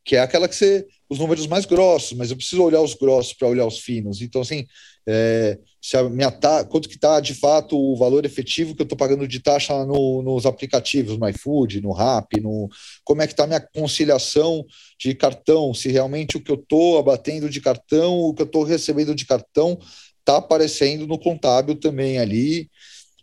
[0.04, 3.35] que é aquela que você os números mais grossos, mas eu preciso olhar os grossos
[3.35, 4.22] para olhar os finos.
[4.22, 4.66] Então, assim,
[5.07, 8.85] é, se a minha ta, quanto que está de fato o valor efetivo que eu
[8.85, 12.70] estou pagando de taxa no, nos aplicativos, no iFood, no Rap, no
[13.05, 14.64] como é que está a minha conciliação
[14.98, 18.62] de cartão, se realmente o que eu estou abatendo de cartão, o que eu estou
[18.62, 19.79] recebendo de cartão
[20.20, 22.70] está aparecendo no contábil também ali.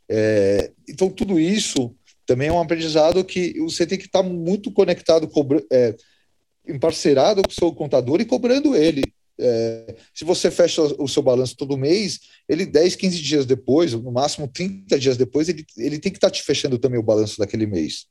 [0.08, 1.96] É, então, tudo isso
[2.28, 5.96] também é um aprendizado que você tem que estar tá muito conectado, cobra, é,
[6.70, 9.04] emparcerado com o seu contador e cobrando ele.
[9.42, 14.12] É, se você fecha o seu balanço todo mês, ele 10, 15 dias depois, no
[14.12, 17.40] máximo 30 dias depois, ele, ele tem que estar tá te fechando também o balanço
[17.40, 18.06] daquele mês.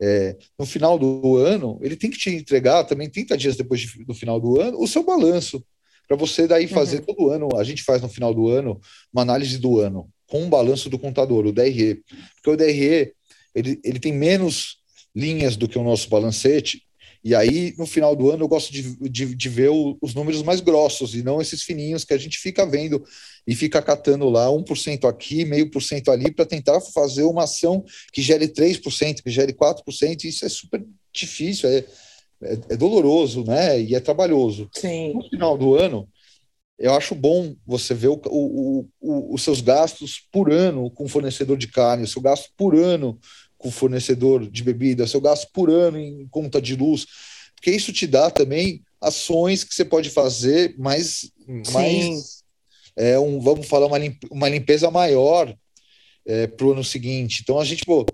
[0.00, 4.04] É, no final do ano, ele tem que te entregar também 30 dias depois de,
[4.04, 5.64] do final do ano o seu balanço,
[6.06, 7.04] para você daí fazer uhum.
[7.04, 7.48] todo ano.
[7.56, 8.80] A gente faz no final do ano
[9.12, 12.02] uma análise do ano com um balanço do contador, o DRE.
[12.36, 13.12] Porque o DRE
[13.54, 14.78] ele, ele tem menos
[15.14, 16.85] linhas do que o nosso balancete,
[17.26, 20.44] e aí, no final do ano, eu gosto de, de, de ver o, os números
[20.44, 23.04] mais grossos e não esses fininhos que a gente fica vendo
[23.44, 27.84] e fica catando lá 1% aqui, meio por cento ali, para tentar fazer uma ação
[28.12, 30.22] que gere 3%, que gere 4%.
[30.22, 31.84] E isso é super difícil, é,
[32.44, 33.80] é, é doloroso, né?
[33.80, 34.70] E é trabalhoso.
[34.72, 35.14] Sim.
[35.14, 36.08] No final do ano,
[36.78, 41.56] eu acho bom você ver o, o, o, os seus gastos por ano com fornecedor
[41.58, 43.18] de carne, o seu gasto por ano
[43.58, 47.06] com fornecedor de bebida, seu gasto por ano em conta de luz,
[47.54, 51.30] porque isso te dá também ações que você pode fazer mais,
[51.72, 52.42] mais
[52.96, 53.98] é, um, vamos falar, uma,
[54.30, 55.54] uma limpeza maior
[56.24, 57.40] é, para o ano seguinte.
[57.42, 58.04] Então a gente, pô,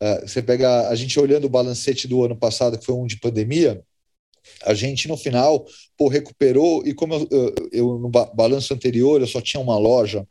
[0.00, 3.18] é, você pega a gente olhando o balancete do ano passado, que foi um de
[3.18, 3.82] pandemia,
[4.64, 5.64] a gente no final
[5.96, 10.26] pô, recuperou, e como eu, eu, eu no balanço anterior eu só tinha uma loja,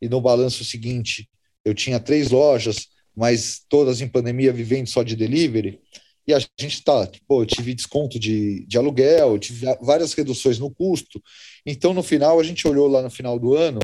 [0.00, 1.28] e no balanço seguinte
[1.64, 5.80] eu tinha três lojas, mas todas em pandemia vivendo só de delivery,
[6.26, 10.70] e a gente está, pô, eu tive desconto de, de aluguel, tive várias reduções no
[10.70, 11.20] custo,
[11.66, 13.80] então no final a gente olhou lá no final do ano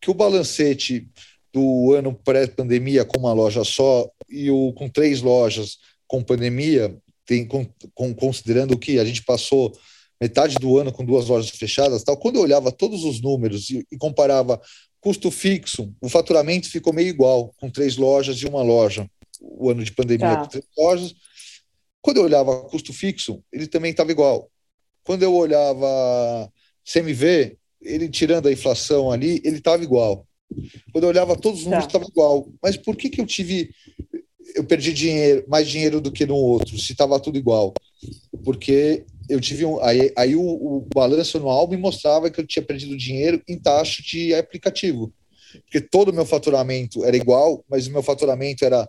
[0.00, 1.08] que o balancete
[1.52, 7.46] do ano pré-pandemia com uma loja só e o com três lojas com pandemia, tem,
[7.46, 9.72] com, com, considerando que a gente passou
[10.20, 12.16] metade do ano com duas lojas fechadas, tal.
[12.16, 14.60] Quando eu olhava todos os números e, e comparava
[15.04, 19.06] Custo fixo, o faturamento ficou meio igual, com três lojas e uma loja.
[19.38, 20.36] O ano de pandemia tá.
[20.38, 21.14] com três lojas.
[22.00, 24.50] Quando eu olhava custo fixo, ele também estava igual.
[25.04, 26.50] Quando eu olhava
[26.90, 30.26] CMV, ele tirando a inflação ali, ele estava igual.
[30.90, 32.10] Quando eu olhava todos os números, estava tá.
[32.10, 32.48] igual.
[32.62, 33.74] Mas por que, que eu tive.
[34.54, 37.74] Eu perdi dinheiro, mais dinheiro do que no outro, se estava tudo igual?
[38.42, 42.64] Porque eu tive um, aí, aí o, o, balanço anual me mostrava que eu tinha
[42.64, 45.12] perdido dinheiro em taxa de aplicativo,
[45.64, 48.88] porque todo o meu faturamento era igual, mas o meu faturamento era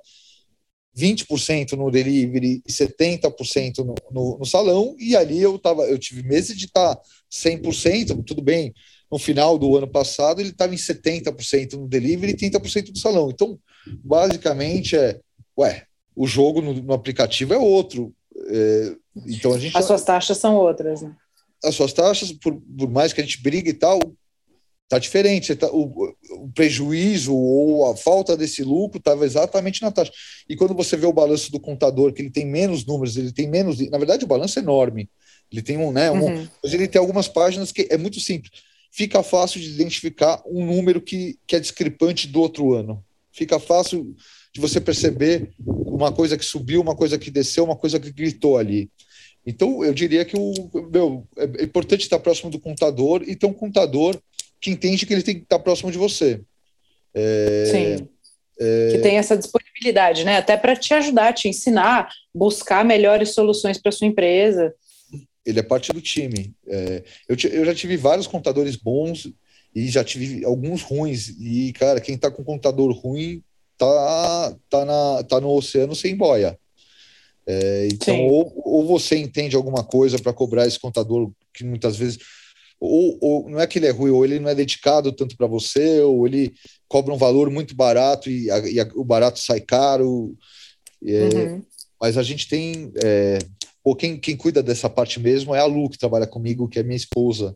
[0.97, 6.23] 20% no delivery e 70% no, no, no, salão, e ali eu tava, eu tive
[6.23, 8.73] meses de estar tá 100%, tudo bem,
[9.11, 13.29] no final do ano passado ele estava em 70% no delivery e 30% no salão.
[13.29, 13.59] Então,
[14.03, 15.19] basicamente é,
[15.57, 18.13] ué, o jogo no, no aplicativo é outro,
[18.47, 18.95] é,
[19.28, 21.15] então a gente As suas taxas são outras, né?
[21.63, 23.99] As suas taxas, por, por mais que a gente brigue e tal,
[24.89, 25.56] tá diferente.
[25.56, 30.12] Tá, o, o, prejuízo ou a falta desse lucro estava exatamente na taxa.
[30.47, 33.47] E quando você vê o balanço do contador, que ele tem menos números, ele tem
[33.47, 33.80] menos.
[33.89, 35.10] Na verdade, o balanço é enorme.
[35.51, 36.12] Ele tem um, né?
[36.12, 36.47] Um, uhum.
[36.63, 38.51] Mas ele tem algumas páginas que é muito simples.
[38.91, 43.04] Fica fácil de identificar um número que, que é discrepante do outro ano.
[43.32, 44.15] Fica fácil
[44.54, 48.58] de você perceber uma coisa que subiu, uma coisa que desceu, uma coisa que gritou
[48.58, 48.89] ali.
[49.45, 50.53] Então, eu diria que o,
[50.91, 54.17] meu, é importante estar próximo do contador e ter um contador
[54.60, 56.41] que entende que ele tem que estar próximo de você.
[57.13, 58.08] É, Sim.
[58.60, 58.91] É...
[58.93, 60.38] Que tem essa disponibilidade, né?
[60.38, 64.73] Até para te ajudar, te ensinar, buscar melhores soluções para sua empresa.
[65.45, 66.55] Ele é parte do time.
[66.67, 69.31] É, eu, eu já tive vários contadores bons
[69.75, 71.29] e já tive alguns ruins.
[71.39, 73.43] E, cara, quem está com contador ruim
[73.77, 76.58] tá, tá, na, tá no oceano sem boia.
[77.47, 82.17] É, então, ou, ou, você entende alguma coisa para cobrar esse contador que muitas vezes.
[82.79, 85.47] Ou, ou, não é que ele é ruim, ou ele não é dedicado tanto para
[85.47, 86.53] você, ou ele
[86.88, 90.36] cobra um valor muito barato e, a, e a, o barato sai caro.
[91.05, 91.63] É, uhum.
[92.01, 92.91] Mas a gente tem.
[93.03, 93.38] É,
[93.84, 96.84] ou quem, quem cuida dessa parte mesmo é a Lu, que trabalha comigo, que é
[96.84, 97.55] minha esposa.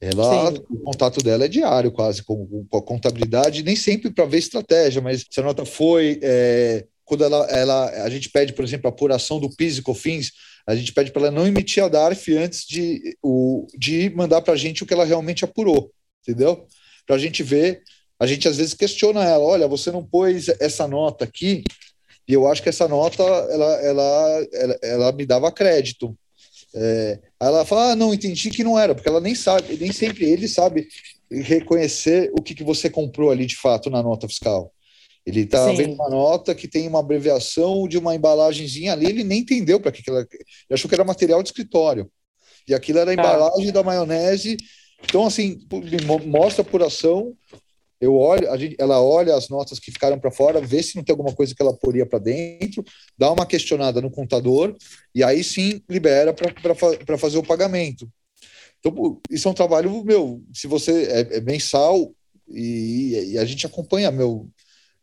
[0.00, 4.38] Ela, o contato dela é diário, quase, com, com a contabilidade, nem sempre para ver
[4.38, 6.18] estratégia, mas se a nota foi.
[6.22, 10.32] É, quando ela, ela, a gente pede, por exemplo, a apuração do PIS e COFINS,
[10.66, 14.54] a gente pede para ela não emitir a DARF antes de, o, de mandar para
[14.54, 16.66] a gente o que ela realmente apurou, entendeu?
[17.06, 17.82] Para a gente ver,
[18.18, 21.62] a gente às vezes questiona ela, olha, você não pôs essa nota aqui,
[22.26, 26.16] e eu acho que essa nota, ela, ela, ela, ela me dava crédito,
[26.74, 29.92] é, aí ela fala, ah, não, entendi que não era, porque ela nem sabe, nem
[29.92, 30.88] sempre ele sabe
[31.30, 34.72] reconhecer o que, que você comprou ali de fato na nota fiscal.
[35.24, 39.40] Ele está vendo uma nota que tem uma abreviação de uma embalagenzinha ali, ele nem
[39.40, 40.20] entendeu para que, que ela.
[40.20, 42.10] Ele achou que era material de escritório.
[42.66, 43.20] E aquilo era a tá.
[43.22, 43.72] embalagem ah.
[43.72, 44.56] da maionese.
[45.04, 45.58] Então, assim,
[46.26, 47.36] mostra a apuração
[48.02, 51.04] eu olho, a gente, ela olha as notas que ficaram para fora, vê se não
[51.04, 52.84] tem alguma coisa que ela poria para dentro,
[53.16, 54.76] dá uma questionada no contador
[55.14, 58.10] e aí sim libera para fazer o pagamento.
[58.80, 62.12] Então, isso é um trabalho, meu, se você é, é mensal
[62.48, 64.48] e, e, a gente acompanha, meu.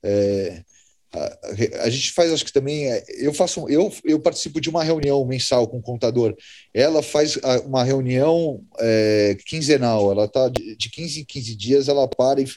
[0.04, 0.64] É,
[1.12, 4.84] a, a, gente faz, acho que também, é, eu faço, eu, eu participo de uma
[4.84, 6.36] reunião mensal com o contador.
[6.74, 12.08] Ela faz uma reunião é, quinzenal, ela tá de, de 15 em 15 dias, ela
[12.08, 12.48] para e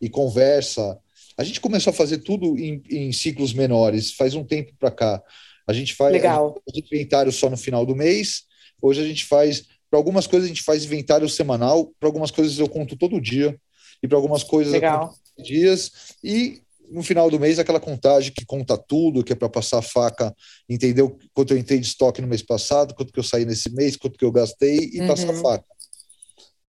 [0.00, 0.98] e conversa.
[1.36, 5.22] A gente começou a fazer tudo em, em ciclos menores, faz um tempo para cá.
[5.66, 6.60] A gente faz, Legal.
[6.66, 8.44] A gente inventário só no final do mês.
[8.80, 12.58] Hoje a gente faz, para algumas coisas a gente faz inventário semanal, para algumas coisas
[12.58, 13.58] eu conto todo dia,
[14.02, 15.02] e para algumas coisas Legal.
[15.02, 16.16] eu conto dias.
[16.22, 19.82] E no final do mês aquela contagem que conta tudo, que é para passar a
[19.82, 20.34] faca,
[20.68, 23.96] entender quanto eu entrei de estoque no mês passado, quanto que eu saí nesse mês,
[23.96, 25.06] quanto que eu gastei e uhum.
[25.06, 25.64] passar a faca.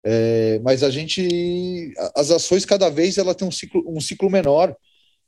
[0.03, 4.75] É, mas a gente, as ações cada vez ela tem um ciclo, um ciclo menor,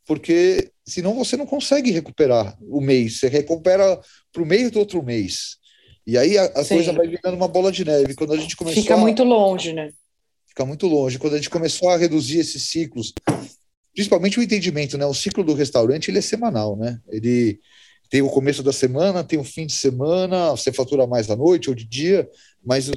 [0.06, 4.00] porque senão você não consegue recuperar o mês, você recupera
[4.32, 5.58] para o meio do outro mês.
[6.06, 8.14] E aí a, a coisa vai virando uma bola de neve.
[8.14, 9.92] Quando a gente começou Fica a, muito longe, né?
[10.48, 11.18] Fica muito longe.
[11.18, 13.14] Quando a gente começou a reduzir esses ciclos,
[13.94, 15.06] principalmente o entendimento, né?
[15.06, 17.00] O ciclo do restaurante ele é semanal, né?
[17.10, 17.60] Ele
[18.10, 21.70] tem o começo da semana, tem o fim de semana, você fatura mais à noite
[21.70, 22.30] ou de dia,
[22.64, 22.92] mas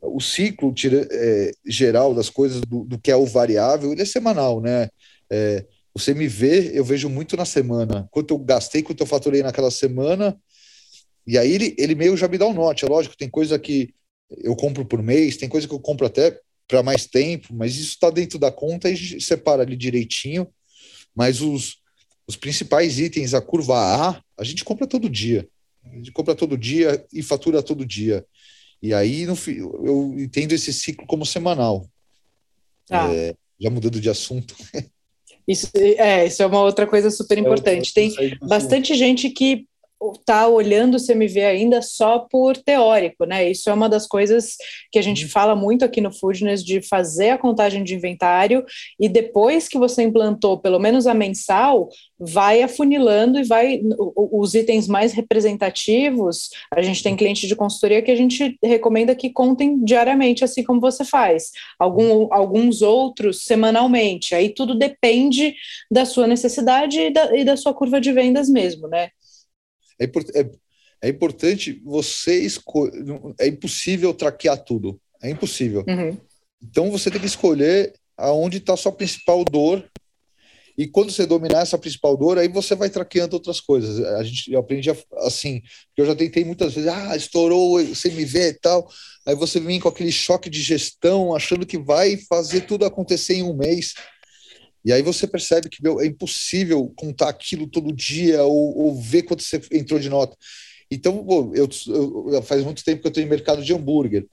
[0.00, 4.06] o ciclo tira, é, geral das coisas, do, do, que é o variável, ele é
[4.06, 4.88] semanal, né?
[5.30, 9.42] É, você me vê, eu vejo muito na semana, quanto eu gastei, quanto eu faturei
[9.42, 10.38] naquela semana,
[11.26, 12.84] e aí ele, ele meio já me dá um norte.
[12.84, 13.92] É lógico, tem coisa que
[14.38, 16.38] eu compro por mês, tem coisa que eu compro até
[16.70, 20.46] para mais tempo, mas isso está dentro da conta e separa ali direitinho.
[21.12, 21.78] Mas os,
[22.28, 25.48] os principais itens, a curva A, a gente compra todo dia.
[25.84, 28.24] A gente compra todo dia e fatura todo dia.
[28.80, 29.34] E aí no,
[29.84, 31.84] eu entendo esse ciclo como semanal.
[32.88, 33.12] Ah.
[33.12, 34.54] É, já mudando de assunto.
[35.48, 37.92] Isso é, isso é uma outra coisa super é, importante.
[37.92, 39.66] Tem bastante gente que
[40.14, 43.50] está olhando o CMV ainda só por teórico, né?
[43.50, 44.56] Isso é uma das coisas
[44.90, 45.30] que a gente uhum.
[45.30, 48.64] fala muito aqui no Foodness de fazer a contagem de inventário
[48.98, 53.80] e depois que você implantou pelo menos a mensal, vai afunilando e vai
[54.16, 56.50] os itens mais representativos.
[56.70, 60.80] A gente tem cliente de consultoria que a gente recomenda que contem diariamente, assim como
[60.80, 61.50] você faz.
[61.78, 64.34] Algum, alguns outros semanalmente.
[64.34, 65.54] Aí tudo depende
[65.90, 69.10] da sua necessidade e da, e da sua curva de vendas mesmo, né?
[70.00, 70.04] É,
[70.40, 70.50] é,
[71.02, 72.92] é importante você escolher.
[73.38, 75.00] É impossível traquear tudo.
[75.22, 75.84] É impossível.
[75.86, 76.16] Uhum.
[76.62, 79.84] Então você tem que escolher aonde está a sua principal dor.
[80.78, 84.02] E quando você dominar essa principal dor, aí você vai traqueando outras coisas.
[84.14, 85.60] A gente eu aprendi assim,
[85.96, 88.88] eu já tentei muitas vezes, ah, estourou o CMV e tal.
[89.26, 93.42] Aí você vem com aquele choque de gestão, achando que vai fazer tudo acontecer em
[93.42, 93.94] um mês.
[94.84, 99.22] E aí você percebe que meu, é impossível contar aquilo todo dia ou, ou ver
[99.22, 100.36] quanto você entrou de nota.
[100.90, 101.68] Então, pô, eu,
[102.32, 104.26] eu, faz muito tempo que eu estou em mercado de hambúrguer.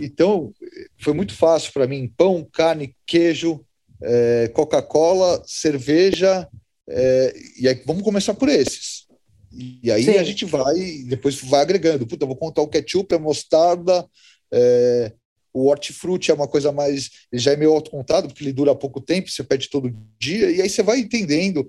[0.00, 0.52] Então,
[0.98, 3.64] foi muito fácil para mim: pão, carne, queijo,
[4.02, 6.48] é, Coca-Cola, cerveja.
[6.86, 9.04] É, e aí vamos começar por esses.
[9.50, 10.16] E aí Sim.
[10.16, 10.74] a gente vai,
[11.06, 12.06] depois vai agregando.
[12.06, 14.04] Puta, vou contar o ketchup, a mostarda,
[14.52, 15.12] é,
[15.54, 17.10] o hortifruti é uma coisa mais.
[17.32, 20.60] Ele já é meio autocontado, porque ele dura pouco tempo, você pede todo dia, e
[20.60, 21.66] aí você vai entendendo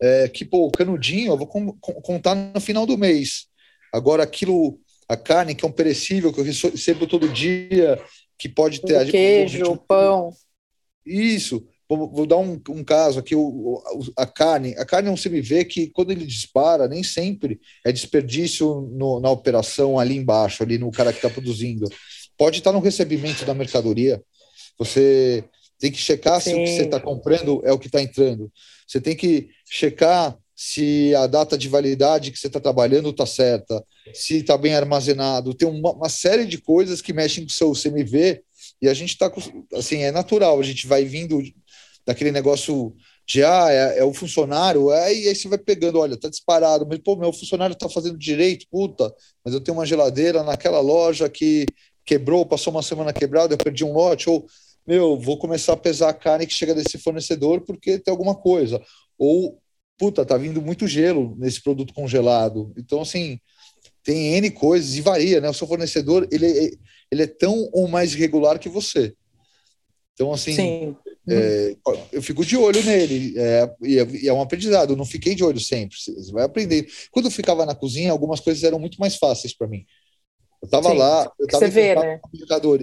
[0.00, 3.46] é, que, pô, o canudinho eu vou contar no final do mês.
[3.92, 4.78] Agora, aquilo,
[5.08, 8.00] a carne, que é um perecível, que eu recebo todo dia,
[8.38, 9.06] que pode ter.
[9.06, 10.30] O queijo, o pão.
[11.04, 11.66] Isso.
[11.88, 13.82] vou, vou dar um, um, caso aqui, o,
[14.16, 14.76] a carne.
[14.76, 19.30] A carne é um CMV que, quando ele dispara, nem sempre é desperdício no, na
[19.30, 21.88] operação ali embaixo, ali no cara que está produzindo.
[22.36, 24.22] Pode estar no recebimento da mercadoria.
[24.78, 25.44] Você
[25.78, 26.50] tem que checar Sim.
[26.50, 28.50] se o que você está comprando é o que está entrando.
[28.86, 33.84] Você tem que checar se a data de validade que você está trabalhando está certa,
[34.12, 35.54] se está bem armazenado.
[35.54, 38.42] Tem uma, uma, série de coisas que mexem com o seu CMV
[38.80, 39.32] e a gente está,
[39.74, 41.42] assim, é natural, a gente vai vindo
[42.06, 42.94] daquele negócio
[43.26, 46.86] de, ah, é, é o funcionário, é, e aí você vai pegando, olha, tá disparado,
[46.86, 49.12] mas, pô, meu funcionário está fazendo direito, puta,
[49.42, 51.64] mas eu tenho uma geladeira naquela loja que
[52.04, 54.46] quebrou, passou uma semana quebrada, eu perdi um lote, ou,
[54.86, 58.80] meu, vou começar a pesar a carne que chega desse fornecedor porque tem alguma coisa.
[59.18, 59.58] Ou
[59.98, 62.72] puta, tá vindo muito gelo nesse produto congelado.
[62.76, 63.38] Então, assim,
[64.02, 65.48] tem N coisas e varia, né?
[65.48, 66.70] O seu fornecedor, ele, é,
[67.10, 69.14] ele é tão ou mais regular que você.
[70.12, 70.94] Então, assim,
[71.28, 71.76] é,
[72.12, 74.92] eu fico de olho nele, é, e, é, e é um aprendizado.
[74.92, 76.86] Eu não fiquei de olho sempre, você vai aprender.
[77.10, 79.84] Quando eu ficava na cozinha, algumas coisas eram muito mais fáceis para mim.
[80.64, 82.18] Eu estava lá, eu tava você vê, né?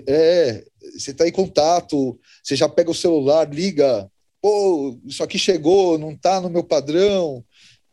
[0.08, 0.64] É,
[0.96, 4.08] você está em contato, você já pega o celular, liga,
[4.40, 7.44] pô, isso aqui chegou, não está no meu padrão,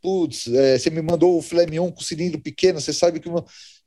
[0.02, 3.30] putz, é, você me mandou o filé mignon com cilindro pequeno, você sabe que...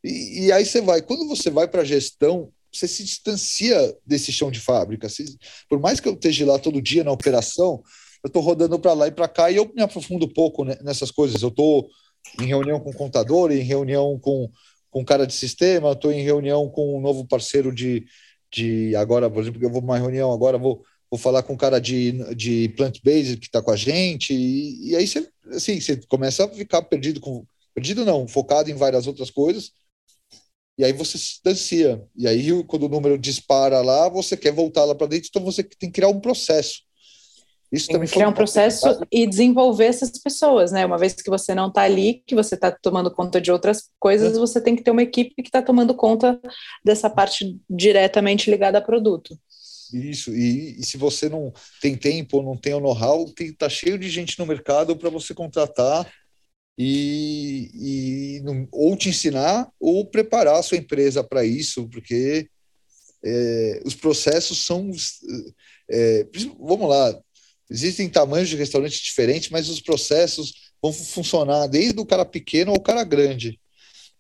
[0.04, 4.32] E, e aí você vai, quando você vai para a gestão, você se distancia desse
[4.32, 5.08] chão de fábrica.
[5.08, 5.26] Você,
[5.70, 7.84] por mais que eu esteja lá todo dia na operação,
[8.24, 11.12] eu estou rodando para lá e para cá e eu me aprofundo um pouco nessas
[11.12, 11.44] coisas.
[11.44, 11.88] Eu estou
[12.40, 14.50] em reunião com o contador, em reunião com,
[14.92, 18.06] com cara de sistema, estou em reunião com um novo parceiro de,
[18.52, 21.78] de agora, por exemplo, eu vou uma reunião agora, vou vou falar com um cara
[21.80, 26.46] de, de plant-based que está com a gente, e, e, aí você, assim, você começa
[26.46, 29.74] a ficar perdido, com, perdido não, focado em várias outras coisas,
[30.78, 32.02] e aí você se distancia.
[32.16, 35.64] E aí, quando o número dispara lá, você quer voltar lá para dentro, então você
[35.64, 36.82] tem que criar um processo.
[37.72, 40.86] Isso tem também criar um processo e desenvolver essas pessoas, né?
[40.86, 44.38] Uma vez que você não está ali, que você está tomando conta de outras coisas,
[44.38, 46.40] você tem que ter uma equipe que está tomando conta
[46.84, 49.40] dessa parte diretamente ligada a produto.
[49.94, 53.26] Isso, e, e, se você não tem tempo ou não tem o know-how,
[53.58, 56.10] tá cheio de gente no mercado para você contratar
[56.78, 62.50] e, e ou te ensinar ou preparar a sua empresa para isso, porque
[63.24, 64.90] é, os processos são.
[65.90, 66.26] É,
[66.60, 67.20] vamos lá,
[67.72, 72.80] existem tamanhos de restaurantes diferentes, mas os processos vão funcionar desde o cara pequeno ao
[72.80, 73.60] cara grande.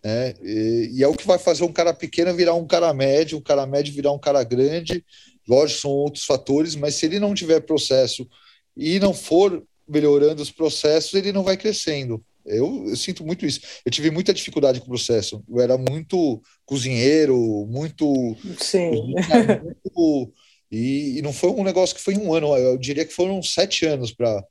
[0.03, 0.33] Né?
[0.41, 3.41] E, e é o que vai fazer um cara pequeno virar um cara médio, um
[3.41, 5.05] cara médio virar um cara grande,
[5.47, 8.27] Lógico, são outros fatores, mas se ele não tiver processo
[8.75, 12.23] e não for melhorando os processos, ele não vai crescendo.
[12.45, 13.59] Eu, eu, sinto muito isso.
[13.85, 15.43] Eu tive muita dificuldade com o processo.
[15.49, 17.37] Eu era muito cozinheiro,
[17.67, 18.35] muito.
[18.57, 18.91] Sim.
[18.91, 20.33] Muito,
[20.71, 22.55] e, e, não foi um negócio que foi um ano.
[22.55, 24.43] Eu diria que foram sete anos para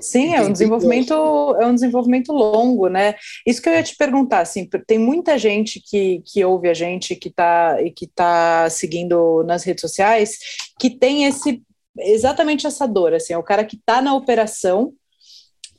[0.00, 1.12] Sim, é um desenvolvimento,
[1.60, 3.14] é um desenvolvimento longo, né?
[3.46, 7.14] Isso que eu ia te perguntar, assim, tem muita gente que, que ouve a gente
[7.14, 10.38] que está e que tá seguindo nas redes sociais
[10.80, 11.62] que tem esse
[11.98, 14.94] exatamente essa dor, assim, é o cara que está na operação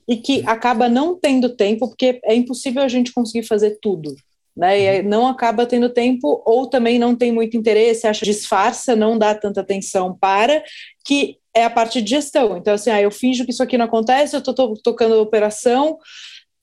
[0.08, 4.16] e que acaba não tendo tempo, porque é impossível a gente conseguir fazer tudo,
[4.56, 4.80] né?
[4.80, 5.10] E uhum.
[5.10, 9.62] não acaba tendo tempo, ou também não tem muito interesse, acha disfarça, não dá tanta
[9.62, 10.64] atenção para,
[11.06, 12.58] que é a parte de gestão.
[12.58, 15.98] Então, assim, ah, eu finjo que isso aqui não acontece, eu estou tocando a operação.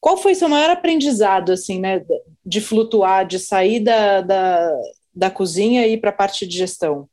[0.00, 2.02] Qual foi seu maior aprendizado, assim, né,
[2.44, 4.72] de flutuar, de sair da, da,
[5.14, 7.08] da cozinha e ir para a parte de gestão?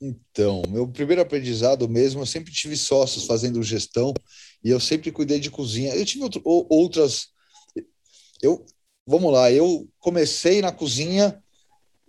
[0.00, 4.14] Então, meu primeiro aprendizado mesmo, eu sempre tive sócios fazendo gestão
[4.64, 5.94] e eu sempre cuidei de cozinha.
[5.94, 7.28] Eu tive outro, outras.
[8.42, 8.64] Eu,
[9.06, 11.42] vamos lá, eu comecei na cozinha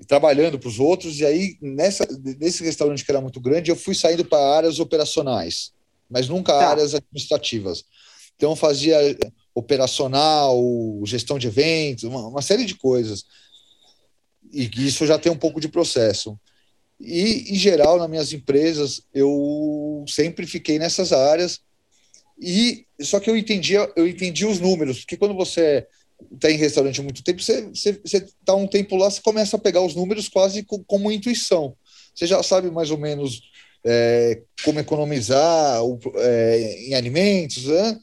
[0.07, 2.07] trabalhando para os outros, e aí nessa,
[2.39, 5.73] nesse restaurante que era muito grande, eu fui saindo para áreas operacionais,
[6.09, 6.69] mas nunca tá.
[6.69, 7.83] áreas administrativas.
[8.35, 8.97] Então fazia
[9.53, 10.59] operacional,
[11.05, 13.25] gestão de eventos, uma, uma série de coisas.
[14.51, 16.37] E isso já tem um pouco de processo.
[16.99, 21.61] E, em geral, nas minhas empresas, eu sempre fiquei nessas áreas.
[22.39, 25.87] E só que eu entendia, eu entendi os números, porque quando você
[26.33, 29.81] está em restaurante há muito tempo, você está um tempo lá, você começa a pegar
[29.81, 31.75] os números quase como intuição.
[32.13, 33.41] Você já sabe mais ou menos
[33.85, 35.81] é, como economizar
[36.17, 37.99] é, em alimentos, né?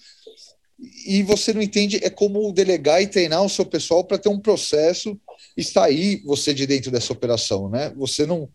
[1.07, 4.39] e você não entende é como delegar e treinar o seu pessoal para ter um
[4.39, 5.19] processo
[5.57, 7.93] e sair você de dentro dessa operação, né?
[7.97, 8.49] Você não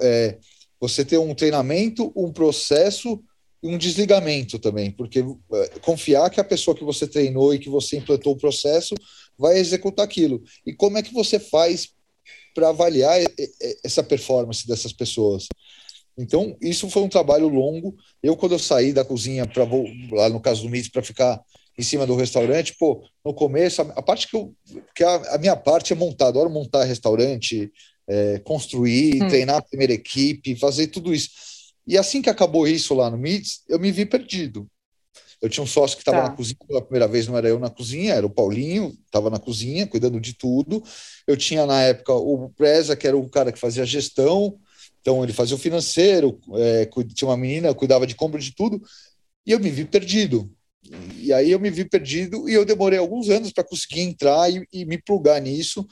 [0.00, 0.38] é,
[0.80, 3.22] você ter um treinamento, um processo
[3.62, 7.96] um desligamento também, porque é, confiar que a pessoa que você treinou e que você
[7.96, 8.94] implantou o processo
[9.38, 10.42] vai executar aquilo.
[10.64, 11.88] E como é que você faz
[12.54, 13.18] para avaliar
[13.84, 15.46] essa performance dessas pessoas?
[16.18, 17.94] Então, isso foi um trabalho longo.
[18.22, 19.64] Eu, quando eu saí da cozinha, para
[20.12, 21.42] lá no caso do Mites, para ficar
[21.78, 24.54] em cima do restaurante, pô, no começo, a, a parte que eu.
[24.94, 27.70] que a, a, minha parte é montar, adoro montar restaurante,
[28.08, 29.28] é, construir, hum.
[29.28, 31.28] treinar a primeira equipe, fazer tudo isso.
[31.86, 34.66] E assim que acabou isso lá no Mites, eu me vi perdido.
[35.40, 36.28] Eu tinha um sócio que estava tá.
[36.30, 39.38] na cozinha pela primeira vez, não era eu na cozinha, era o Paulinho, estava na
[39.38, 40.82] cozinha, cuidando de tudo.
[41.26, 44.58] Eu tinha na época o Preza, que era o cara que fazia gestão,
[45.00, 48.82] então ele fazia o financeiro, é, tinha uma menina, cuidava de compra de tudo,
[49.46, 50.50] e eu me vi perdido.
[51.16, 54.66] E aí eu me vi perdido e eu demorei alguns anos para conseguir entrar e,
[54.72, 55.86] e, me plugar nisso.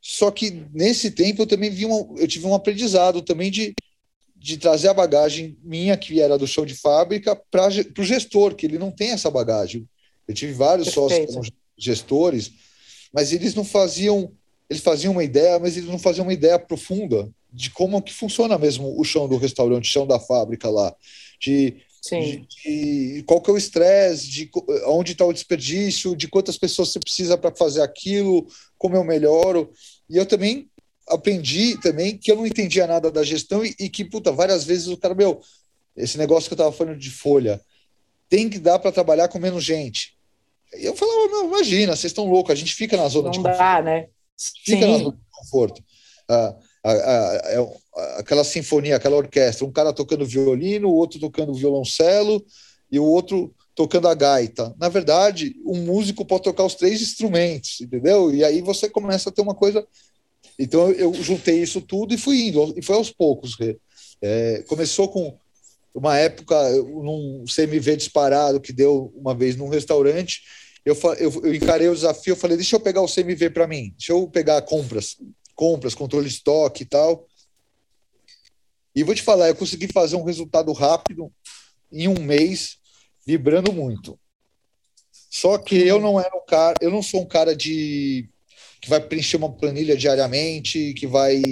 [0.00, 3.74] Só que nesse tempo eu também vi um, eu tive um aprendizado também de,
[4.40, 8.64] de trazer a bagagem minha, que era do show de fábrica, para o gestor, que
[8.64, 9.86] ele não tem essa bagagem.
[10.26, 11.32] Eu tive vários Perfeito.
[11.34, 12.50] sócios gestores,
[13.12, 14.32] mas eles não faziam,
[14.68, 18.56] eles faziam uma ideia, mas eles não faziam uma ideia profunda de como que funciona
[18.56, 20.94] mesmo o chão do restaurante, o chão da fábrica lá,
[21.38, 24.50] de, de, de qual que é o estresse, de
[24.86, 28.46] onde está o desperdício, de quantas pessoas você precisa para fazer aquilo,
[28.78, 29.70] como eu melhoro.
[30.08, 30.70] E eu também
[31.08, 34.88] aprendi também que eu não entendia nada da gestão e, e que, puta, várias vezes
[34.88, 35.40] o cara, meu,
[35.96, 37.60] esse negócio que eu estava falando de folha,
[38.28, 40.16] tem que dar para trabalhar com menos gente.
[40.78, 43.42] E eu falava, não, imagina, vocês estão loucos, a gente fica na zona não de
[43.42, 43.84] dá, conforto.
[43.84, 44.06] né?
[44.64, 44.92] Fica Sim.
[44.92, 45.84] na zona de conforto.
[46.28, 47.60] Ah, a, a,
[47.96, 52.44] a, aquela sinfonia, aquela orquestra, um cara tocando violino, o outro tocando violoncelo
[52.90, 54.74] e o outro tocando a gaita.
[54.78, 58.32] Na verdade, um músico pode tocar os três instrumentos, entendeu?
[58.32, 59.86] E aí você começa a ter uma coisa
[60.60, 63.56] então eu juntei isso tudo e fui indo, e foi aos poucos.
[64.20, 65.34] É, começou com
[65.94, 70.42] uma época, num CMV disparado que deu uma vez num restaurante,
[70.84, 73.94] eu, eu, eu encarei o desafio, eu falei, deixa eu pegar o CMV para mim,
[73.96, 75.16] deixa eu pegar compras,
[75.54, 77.26] compras, controle de estoque e tal.
[78.94, 81.32] E vou te falar, eu consegui fazer um resultado rápido
[81.90, 82.76] em um mês,
[83.26, 84.18] vibrando muito.
[85.30, 88.28] Só que eu não era um cara, eu não sou um cara de
[88.80, 91.42] que vai preencher uma planilha diariamente, que vai.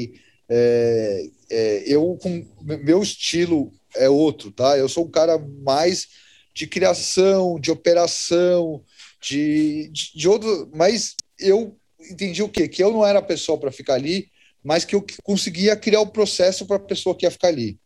[0.49, 4.79] É, é, eu, com meu estilo é outro, tá?
[4.79, 6.09] Eu sou um cara mais
[6.55, 8.83] de criação, de operação,
[9.21, 10.71] de, de, de outro.
[10.75, 11.77] Mas eu
[12.11, 12.67] entendi o quê?
[12.67, 14.31] Que eu não era a pessoa para ficar ali,
[14.63, 17.79] mas que eu conseguia criar o processo para a pessoa que ia ficar ali.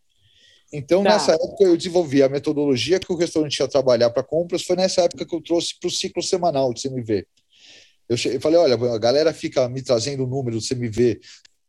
[0.73, 1.11] Então, tá.
[1.11, 4.63] nessa época, eu desenvolvi a metodologia que o restaurante ia trabalhar para compras.
[4.63, 7.27] Foi nessa época que eu trouxe para o ciclo semanal de CMV.
[8.09, 11.21] Eu, falei, olha, a galera fica me trazendo o número do CMV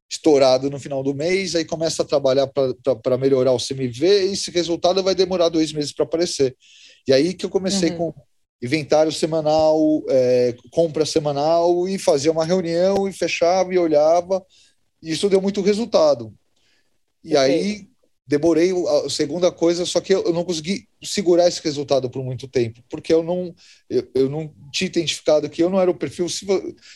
[0.10, 4.52] estourado no final do mês, aí começa a trabalhar para melhorar o CMV, e esse
[4.52, 6.56] resultado vai demorar dois meses para aparecer.
[7.08, 7.98] E aí que eu comecei uhum.
[7.98, 8.14] com
[8.62, 14.46] inventário semanal, é, compra semanal, e fazia uma reunião, e fechava, e olhava,
[15.02, 16.34] e isso deu muito resultado.
[17.24, 17.38] E okay.
[17.38, 17.88] aí
[18.26, 22.82] demorei a segunda coisa, só que eu não consegui segurar esse resultado por muito tempo,
[22.90, 23.54] porque eu não
[23.90, 26.30] eu, eu não tinha identificado que eu não era o perfil.
[26.30, 26.46] Se,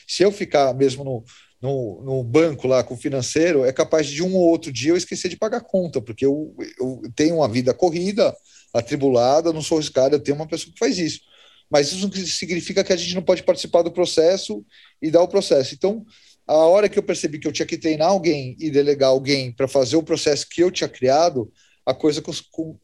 [0.08, 1.24] se eu ficar mesmo no,
[1.62, 4.98] no, no, banco lá com o financeiro, é capaz de um ou outro dia eu
[4.98, 8.34] esquecer de pagar conta, porque eu, eu tenho uma vida corrida,
[8.74, 11.22] atribulada, não sou riscado, eu tenho uma pessoa que faz isso.
[11.70, 14.66] Mas isso significa que a gente não pode participar do processo
[15.02, 15.76] e dar o processo.
[15.76, 16.06] Então,
[16.48, 19.68] a hora que eu percebi que eu tinha que treinar alguém e delegar alguém para
[19.68, 21.52] fazer o processo que eu tinha criado,
[21.86, 22.78] a coisa com,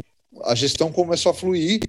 [0.44, 1.80] a gestão começou a fluir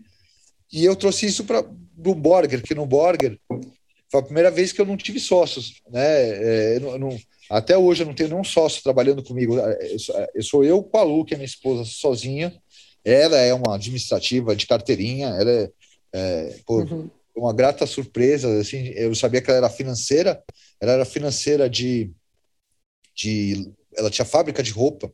[0.72, 3.38] e eu trouxe isso para o Borger, que no Borger
[4.10, 6.76] foi a primeira vez que eu não tive sócios, né?
[6.76, 7.18] É, não,
[7.50, 9.58] até hoje eu não tenho nenhum sócio trabalhando comigo.
[9.58, 12.54] Eu sou, eu sou eu com a Lu, que é minha esposa, sozinha.
[13.04, 15.70] Ela é uma administrativa de carteirinha, ela é,
[16.12, 17.10] é pô, uhum.
[17.34, 18.60] Uma grata surpresa.
[18.60, 20.42] Assim, eu sabia que ela era financeira,
[20.80, 22.12] ela era financeira de,
[23.14, 23.72] de.
[23.96, 25.12] Ela tinha fábrica de roupa,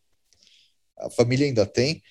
[0.98, 2.02] a família ainda tem.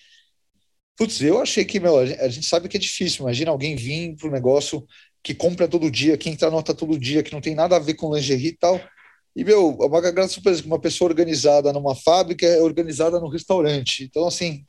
[0.98, 3.24] Putz, eu achei que, meu, a gente sabe que é difícil.
[3.24, 4.86] Imagina alguém vir para o negócio
[5.24, 7.94] que compra todo dia, que entra nota todo dia, que não tem nada a ver
[7.94, 8.80] com lingerie e tal.
[9.36, 13.30] E, meu, é uma grande surpresa que uma pessoa organizada numa fábrica é organizada no
[13.30, 14.04] restaurante.
[14.04, 14.66] Então, assim,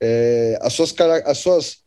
[0.00, 1.84] é, as suas, as suas,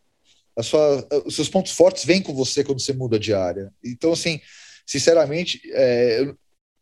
[0.56, 3.72] as suas, os seus pontos fortes vêm com você quando você muda de área.
[3.84, 4.40] Então, assim,
[4.86, 6.34] sinceramente, é,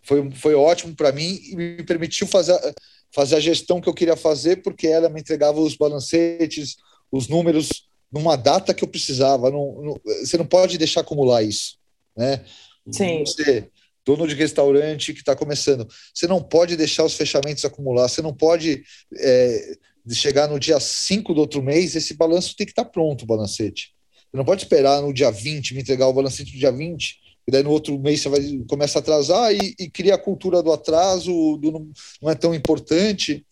[0.04, 2.58] foi, foi ótimo para mim e me permitiu fazer,
[3.12, 6.76] fazer a gestão que eu queria fazer, porque ela me entregava os balancetes,
[7.12, 9.50] os números, numa data que eu precisava.
[9.50, 11.78] Não, não, você não pode deixar acumular isso.
[12.16, 12.44] Né?
[12.92, 13.24] Sim.
[13.26, 13.70] Você,
[14.06, 18.34] dono de restaurante que está começando, você não pode deixar os fechamentos acumular, você não
[18.34, 18.84] pode
[19.18, 19.78] é,
[20.10, 23.28] chegar no dia 5 do outro mês, esse balanço tem que estar tá pronto, o
[23.28, 23.94] balancete.
[24.32, 27.52] Você não pode esperar no dia 20, me entregar o balancete no dia 20 e
[27.52, 30.72] daí no outro mês você vai começa a atrasar e, e cria a cultura do
[30.72, 31.92] atraso, do não,
[32.22, 33.46] não é tão importante.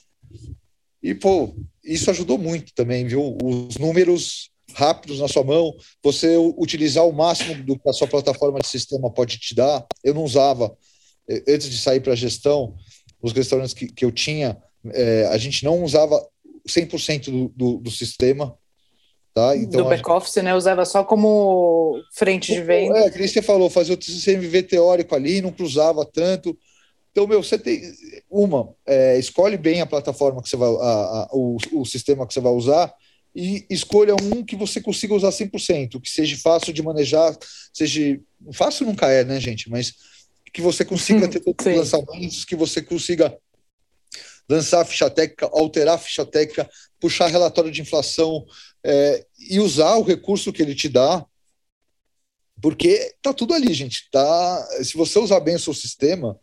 [1.01, 3.37] E, pô, isso ajudou muito também, viu?
[3.41, 8.59] Os números rápidos na sua mão, você utilizar o máximo do que a sua plataforma
[8.59, 9.85] de sistema pode te dar.
[10.03, 10.75] Eu não usava,
[11.47, 12.75] antes de sair para a gestão,
[13.21, 14.57] os restaurantes que, que eu tinha,
[14.93, 16.25] é, a gente não usava
[16.69, 18.55] 100% do, do, do sistema.
[19.33, 19.55] Tá?
[19.55, 20.55] Então, do back-office, né?
[20.55, 22.99] Usava só como frente de venda.
[22.99, 26.57] É, que você falou, fazer o CMV teórico ali, não cruzava tanto.
[27.11, 27.81] Então, meu, você tem
[28.29, 32.33] uma, é, escolhe bem a plataforma que você vai, a, a, o, o sistema que
[32.33, 32.93] você vai usar
[33.35, 37.35] e escolha um que você consiga usar 100%, que seja fácil de manejar,
[37.73, 38.19] seja
[38.53, 39.93] fácil nunca é, né, gente, mas
[40.51, 43.35] que você consiga ter todos os lançamentos, que você consiga
[44.49, 46.69] lançar a ficha técnica, alterar a ficha técnica,
[46.99, 48.45] puxar relatório de inflação
[48.83, 51.25] é, e usar o recurso que ele te dá,
[52.61, 54.09] porque tá tudo ali, gente.
[54.11, 56.37] Tá, se você usar bem o seu sistema,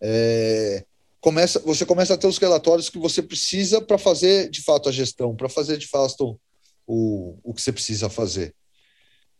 [0.00, 0.84] é,
[1.20, 4.92] começa, você começa a ter os relatórios que você precisa para fazer de fato a
[4.92, 6.38] gestão, para fazer de fato
[6.86, 8.54] o, o que você precisa fazer.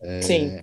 [0.01, 0.63] É, Sim.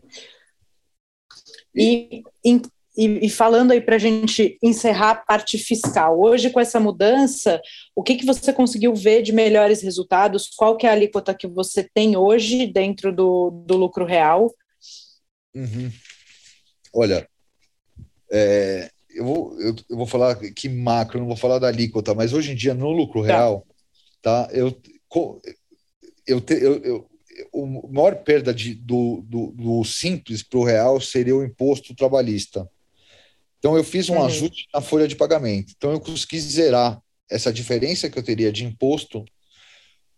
[1.76, 2.62] E, e,
[2.96, 7.60] e, falando aí para a gente encerrar a parte fiscal, hoje com essa mudança,
[7.96, 10.50] o que, que você conseguiu ver de melhores resultados?
[10.56, 14.54] Qual que é a alíquota que você tem hoje dentro do, do lucro real?
[15.56, 15.92] Uhum.
[16.94, 17.28] Olha,
[18.32, 22.34] é, eu, vou, eu, eu, vou falar que macro, não vou falar da alíquota, mas
[22.34, 23.28] hoje em dia no lucro tá.
[23.28, 23.68] real,
[24.22, 24.50] tá?
[24.52, 24.76] Eu,
[26.28, 27.10] eu, te, eu, eu
[27.52, 32.70] o maior perda de, do, do, do simples para o real seria o imposto trabalhista.
[33.64, 34.26] Então eu fiz um uhum.
[34.26, 35.74] ajuste na folha de pagamento.
[35.78, 37.02] Então eu consegui zerar
[37.32, 39.24] essa diferença que eu teria de imposto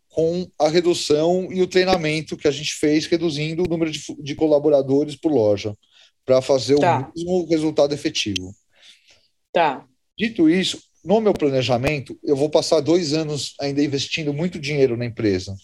[0.09, 4.33] com a redução e o treinamento que a gente fez, reduzindo o número de, de
[4.33, 5.75] colaboradores por loja,
[6.25, 7.01] para fazer tá.
[7.01, 8.51] o mesmo resultado efetivo.
[9.53, 9.85] Tá.
[10.17, 15.05] Dito isso, no meu planejamento, eu vou passar dois anos ainda investindo muito dinheiro na
[15.05, 15.55] empresa.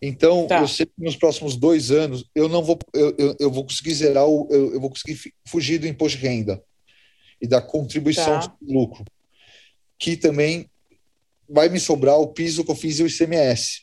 [0.00, 0.60] Então, tá.
[0.60, 3.94] eu sei que nos próximos dois anos eu não vou, eu, eu, eu vou conseguir
[3.94, 6.62] zerar, o, eu, eu, vou conseguir fugir do imposto de renda
[7.40, 8.56] e da contribuição tá.
[8.60, 9.04] de lucro,
[9.98, 10.70] que também
[11.48, 13.82] vai me sobrar o piso que eu fiz e o ICMS,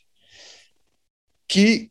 [1.48, 1.90] que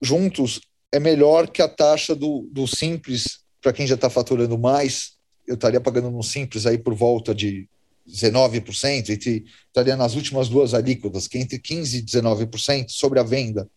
[0.00, 0.60] juntos
[0.92, 5.16] é melhor que a taxa do, do simples para quem já está faturando mais.
[5.46, 7.68] Eu estaria pagando no simples aí por volta de
[8.08, 13.22] 19%, entre, estaria nas últimas duas alíquotas, que é entre 15% e 19% sobre a
[13.22, 13.68] venda.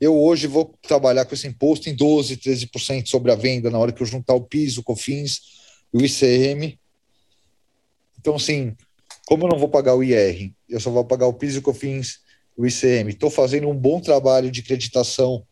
[0.00, 3.92] Eu hoje vou trabalhar com esse imposto em 12%, 13% sobre a venda, na hora
[3.92, 5.57] que eu juntar o piso, COFINS
[5.92, 6.78] o ICM.
[8.18, 8.74] Então, assim,
[9.26, 11.62] como eu não vou pagar o IR, eu só vou pagar o PIS e o
[11.62, 12.20] COFINS,
[12.56, 13.10] o ICM.
[13.10, 15.44] Estou fazendo um bom trabalho de creditação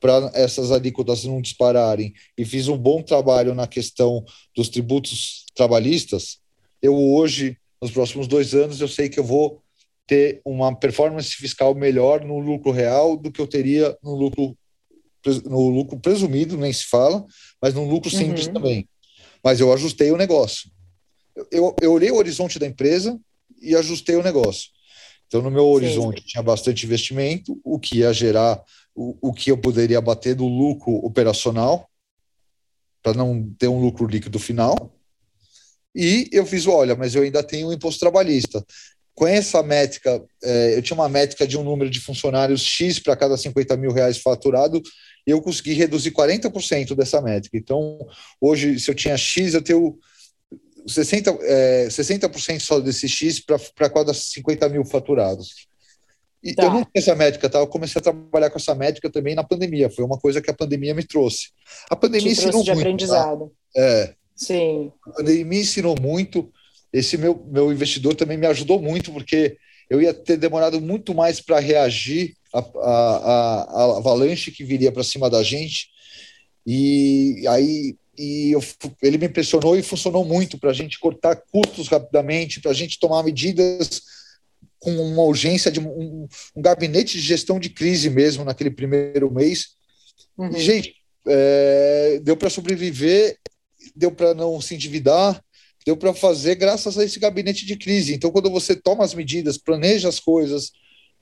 [0.00, 4.24] para essas alíquotas não dispararem e fiz um bom trabalho na questão
[4.54, 6.38] dos tributos trabalhistas.
[6.80, 9.60] Eu hoje, nos próximos dois anos, eu sei que eu vou
[10.06, 14.56] ter uma performance fiscal melhor no lucro real do que eu teria no lucro
[15.44, 17.26] no lucro presumido, nem se fala,
[17.60, 18.52] mas no lucro simples uhum.
[18.54, 18.88] também
[19.42, 20.70] mas eu ajustei o negócio.
[21.50, 23.18] Eu, eu olhei o horizonte da empresa
[23.60, 24.70] e ajustei o negócio.
[25.26, 26.26] Então, no meu horizonte Sim.
[26.26, 28.62] tinha bastante investimento, o que ia gerar
[28.94, 31.88] o, o que eu poderia bater do lucro operacional,
[33.02, 34.92] para não ter um lucro líquido final.
[35.94, 38.64] E eu fiz, olha, mas eu ainda tenho o imposto trabalhista.
[39.14, 43.16] Com essa métrica, é, eu tinha uma métrica de um número de funcionários X para
[43.16, 44.80] cada 50 mil reais faturado,
[45.30, 47.56] eu consegui reduzir 40% dessa métrica.
[47.56, 47.98] Então,
[48.40, 49.98] hoje, se eu tinha X, eu tenho
[50.86, 55.68] 60%, é, 60 só desse X para cada 50 mil faturados.
[56.42, 56.64] E tá.
[56.64, 57.58] eu não tinha essa métrica, tá?
[57.58, 59.90] Eu comecei a trabalhar com essa métrica também na pandemia.
[59.90, 61.48] Foi uma coisa que a pandemia me trouxe.
[61.90, 62.76] A pandemia Te ensinou de muito.
[62.76, 62.80] Tá?
[62.80, 63.52] aprendizado.
[63.74, 63.82] Tá?
[63.82, 64.14] É.
[64.34, 64.92] Sim.
[65.06, 66.50] A pandemia me ensinou muito.
[66.92, 69.58] Esse meu, meu investidor também me ajudou muito, porque
[69.90, 75.04] eu ia ter demorado muito mais para reagir à, à, à, avalanche que viria para
[75.04, 75.88] cima da gente.
[76.66, 78.60] E aí e eu,
[79.00, 82.98] ele me impressionou e funcionou muito para a gente cortar custos rapidamente, para a gente
[82.98, 84.02] tomar medidas
[84.80, 86.26] com uma urgência de um,
[86.56, 89.68] um, gabinete de gestão de crise mesmo naquele primeiro mês.
[90.36, 90.50] Uhum.
[90.50, 90.96] E, gente,
[91.26, 93.38] é, deu para sobreviver,
[93.94, 95.40] deu para não se endividar,
[95.86, 98.14] deu para fazer graças a esse gabinete de crise.
[98.14, 100.72] Então, quando você toma as medidas, planeja as coisas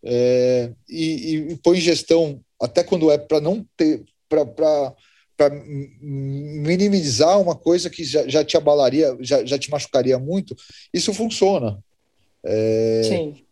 [0.08, 5.50] é, e, e, põe gestão, até quando é para não ter, para
[6.00, 10.54] minimizar uma coisa que já, já te abalaria, já, já te machucaria muito,
[10.94, 11.78] isso funciona.
[12.44, 13.42] É, Sim.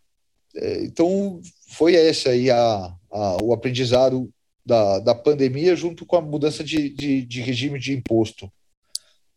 [0.57, 1.41] É, então,
[1.71, 4.31] foi esse aí a, a, o aprendizado
[4.65, 8.51] da, da pandemia junto com a mudança de, de, de regime de imposto.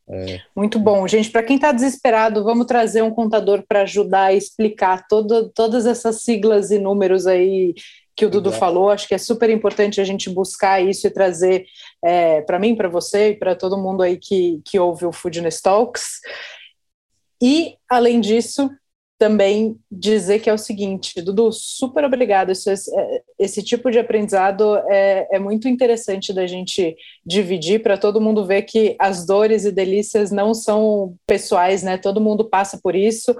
[0.10, 0.40] É.
[0.56, 1.08] Muito bom.
[1.08, 5.86] Gente, para quem está desesperado, vamos trazer um contador para ajudar a explicar todo, todas
[5.86, 7.76] essas siglas e números aí
[8.16, 8.90] que o Dudu falou.
[8.90, 11.66] Acho que é super importante a gente buscar isso e trazer
[12.04, 15.62] é, para mim, para você e para todo mundo aí que, que ouve o Foodness
[15.62, 16.22] Talks.
[17.42, 18.72] E, além disso,
[19.18, 22.52] também dizer que é o seguinte, Dudu, super obrigado.
[22.52, 26.96] Esse, é, esse tipo de aprendizado é, é muito interessante da gente
[27.26, 31.98] dividir para todo mundo ver que as dores e delícias não são pessoais, né?
[31.98, 33.36] Todo mundo passa por isso.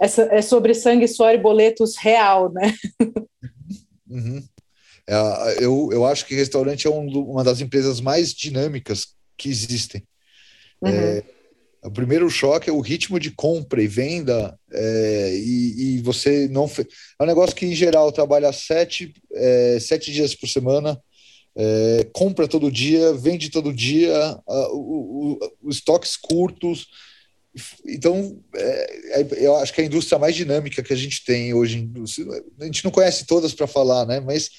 [0.00, 2.74] É, é sobre sangue, suor e boletos real, né?
[4.08, 4.42] Uhum.
[5.08, 10.02] É, eu, eu acho que restaurante é um, uma das empresas mais dinâmicas que existem.
[10.82, 10.90] Uhum.
[10.90, 11.22] É,
[11.84, 16.68] o primeiro choque é o ritmo de compra e venda, é, e, e, você não.
[16.68, 16.86] Fe...
[17.18, 21.00] É um negócio que, em geral, trabalha sete, é, sete dias por semana,
[21.56, 24.38] é, compra todo dia, vende todo dia,
[25.60, 26.86] os estoques curtos.
[27.86, 31.52] Então, é, é, eu acho que é a indústria mais dinâmica que a gente tem
[31.52, 31.90] hoje.
[32.60, 34.20] A gente não conhece todas para falar, né?
[34.20, 34.50] Mas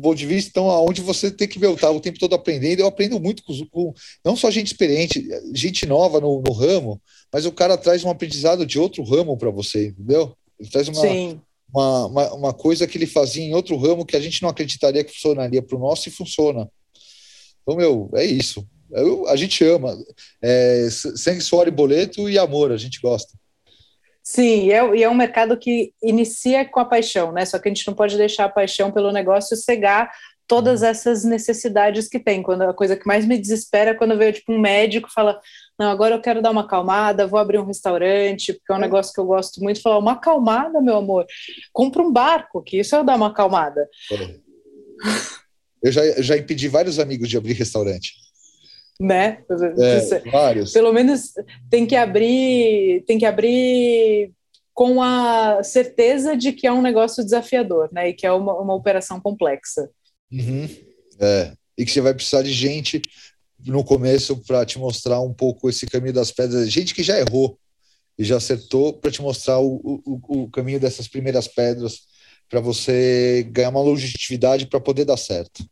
[0.00, 2.86] ponto de vista, então, aonde você tem que ver, eu o tempo todo aprendendo, eu
[2.86, 7.00] aprendo muito com, com não só gente experiente, gente nova no, no, ramo,
[7.32, 10.34] mas o cara traz um aprendizado de outro ramo para você, entendeu?
[10.58, 11.02] Ele traz uma,
[11.72, 15.04] uma, uma, uma, coisa que ele fazia em outro ramo que a gente não acreditaria
[15.04, 16.70] que funcionaria para o nosso e funciona.
[17.62, 18.66] Então, meu, é isso.
[18.90, 19.96] Eu, a gente ama.
[20.42, 23.32] É, sangue, suor e boleto e amor, a gente gosta.
[24.22, 27.44] Sim, e é, e é, um mercado que inicia com a paixão, né?
[27.44, 30.12] Só que a gente não pode deixar a paixão pelo negócio cegar
[30.46, 30.88] todas uhum.
[30.88, 32.42] essas necessidades que tem.
[32.42, 35.40] Quando a coisa que mais me desespera é quando veio tipo um médico fala:
[35.76, 38.82] "Não, agora eu quero dar uma acalmada, vou abrir um restaurante, porque é um é.
[38.82, 39.82] negócio que eu gosto muito".
[39.82, 41.26] Falar: "Uma acalmada, meu amor.
[41.72, 43.88] Compra um barco, que isso é dar uma acalmada".
[44.12, 44.42] É.
[45.82, 48.21] Eu já, já impedi vários amigos de abrir restaurante
[49.00, 49.42] né?
[49.78, 50.72] É, vários.
[50.72, 51.32] Pelo menos
[51.70, 54.32] tem que abrir, tem que abrir
[54.74, 58.08] com a certeza de que é um negócio desafiador, né?
[58.08, 59.90] E que é uma, uma operação complexa.
[60.30, 60.68] Uhum.
[61.20, 61.52] É.
[61.76, 63.02] E que você vai precisar de gente
[63.66, 67.58] no começo para te mostrar um pouco esse caminho das pedras, gente que já errou
[68.18, 72.00] e já acertou para te mostrar o, o, o caminho dessas primeiras pedras
[72.48, 75.64] para você ganhar uma longevidade para poder dar certo.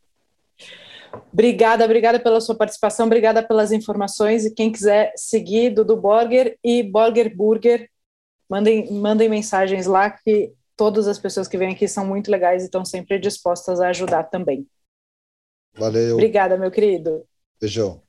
[1.31, 4.45] Obrigada, obrigada pela sua participação, obrigada pelas informações.
[4.45, 7.89] E quem quiser seguir Dudu Borger e Borger Burger,
[8.49, 12.65] mandem, mandem mensagens lá que todas as pessoas que vêm aqui são muito legais e
[12.65, 14.67] estão sempre dispostas a ajudar também.
[15.73, 16.15] Valeu.
[16.15, 17.25] Obrigada, meu querido.
[17.59, 18.01] Beijão.